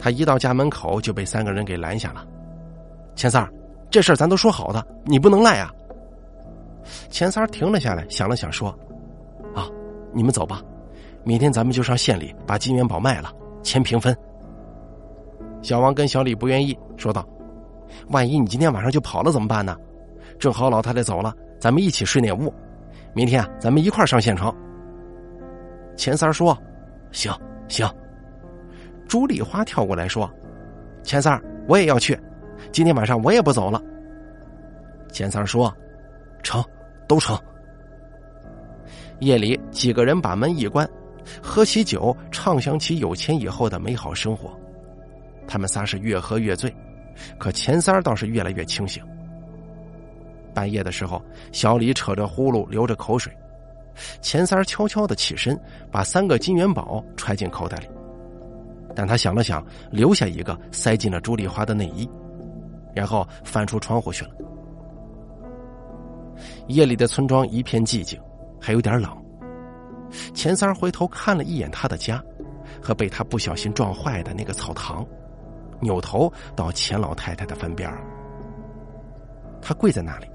[0.00, 2.26] 他一到家门口就被三个人给拦下了。
[3.14, 3.52] 钱三儿，
[3.90, 5.70] 这事儿咱都说好的，你不能赖啊！
[7.10, 8.70] 钱三儿停了下来，想了想说
[9.54, 9.68] ：“啊，
[10.14, 10.62] 你们走吧，
[11.22, 13.30] 明天咱们就上县里把金元宝卖了，
[13.62, 14.16] 钱平分。”
[15.60, 17.28] 小王跟小李不愿意，说道
[18.08, 19.76] ：“万一你今天晚上就跑了怎么办呢？
[20.38, 22.50] 正好老太太走了，咱们一起睡那屋，
[23.12, 24.50] 明天啊，咱们一块上县城。”
[25.94, 26.56] 钱三儿说
[27.12, 27.30] ：“行
[27.68, 27.86] 行。”
[29.10, 30.32] 朱丽花跳过来说
[31.02, 32.16] ：“钱三儿，我也要去。”
[32.70, 33.82] 今天晚上我也不走了。
[35.10, 35.74] 钱三说
[36.44, 36.64] ：“成，
[37.08, 37.36] 都成。”
[39.18, 40.88] 夜里，几个人把门一关，
[41.42, 44.56] 喝起酒，畅想起有钱以后的美好生活。
[45.44, 46.72] 他们仨是越喝越醉，
[47.36, 49.02] 可钱三倒是越来越清醒。
[50.54, 53.36] 半夜的时候，小李扯着呼噜，流着口水。
[54.22, 57.88] 钱三悄悄的起身，把三个金元宝揣进口袋里，
[58.94, 62.08] 但他想了想，留下一个，塞进了朱丽花的内衣。
[62.92, 64.30] 然后翻出窗户去了。
[66.66, 68.20] 夜里的村庄一片寂静，
[68.60, 69.10] 还有点冷。
[70.34, 72.20] 钱三回头看了一眼他的家，
[72.82, 75.06] 和被他不小心撞坏的那个草堂，
[75.80, 77.88] 扭头到钱老太太的坟边
[79.62, 80.26] 他跪在那里，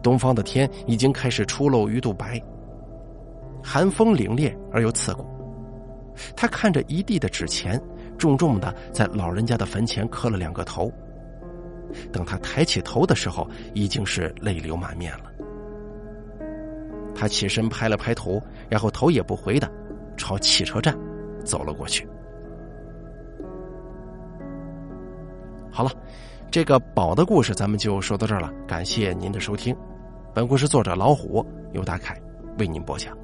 [0.00, 2.40] 东方的天已经开始出露鱼肚白，
[3.64, 5.26] 寒风凛冽而又刺骨。
[6.36, 7.80] 他看着一地的纸钱，
[8.18, 10.92] 重重的在老人家的坟前磕了两个头。
[12.12, 15.24] 等他抬起头的时候，已经是泪流满面了。
[17.14, 19.70] 他起身拍了拍头，然后头也不回的
[20.16, 20.96] 朝汽车站
[21.44, 22.08] 走了过去。
[25.70, 25.90] 好了，
[26.50, 28.52] 这个宝的故事咱们就说到这儿了。
[28.66, 29.76] 感谢您的收听，
[30.32, 32.16] 本故事作者老虎由大凯
[32.58, 33.16] 为您播讲。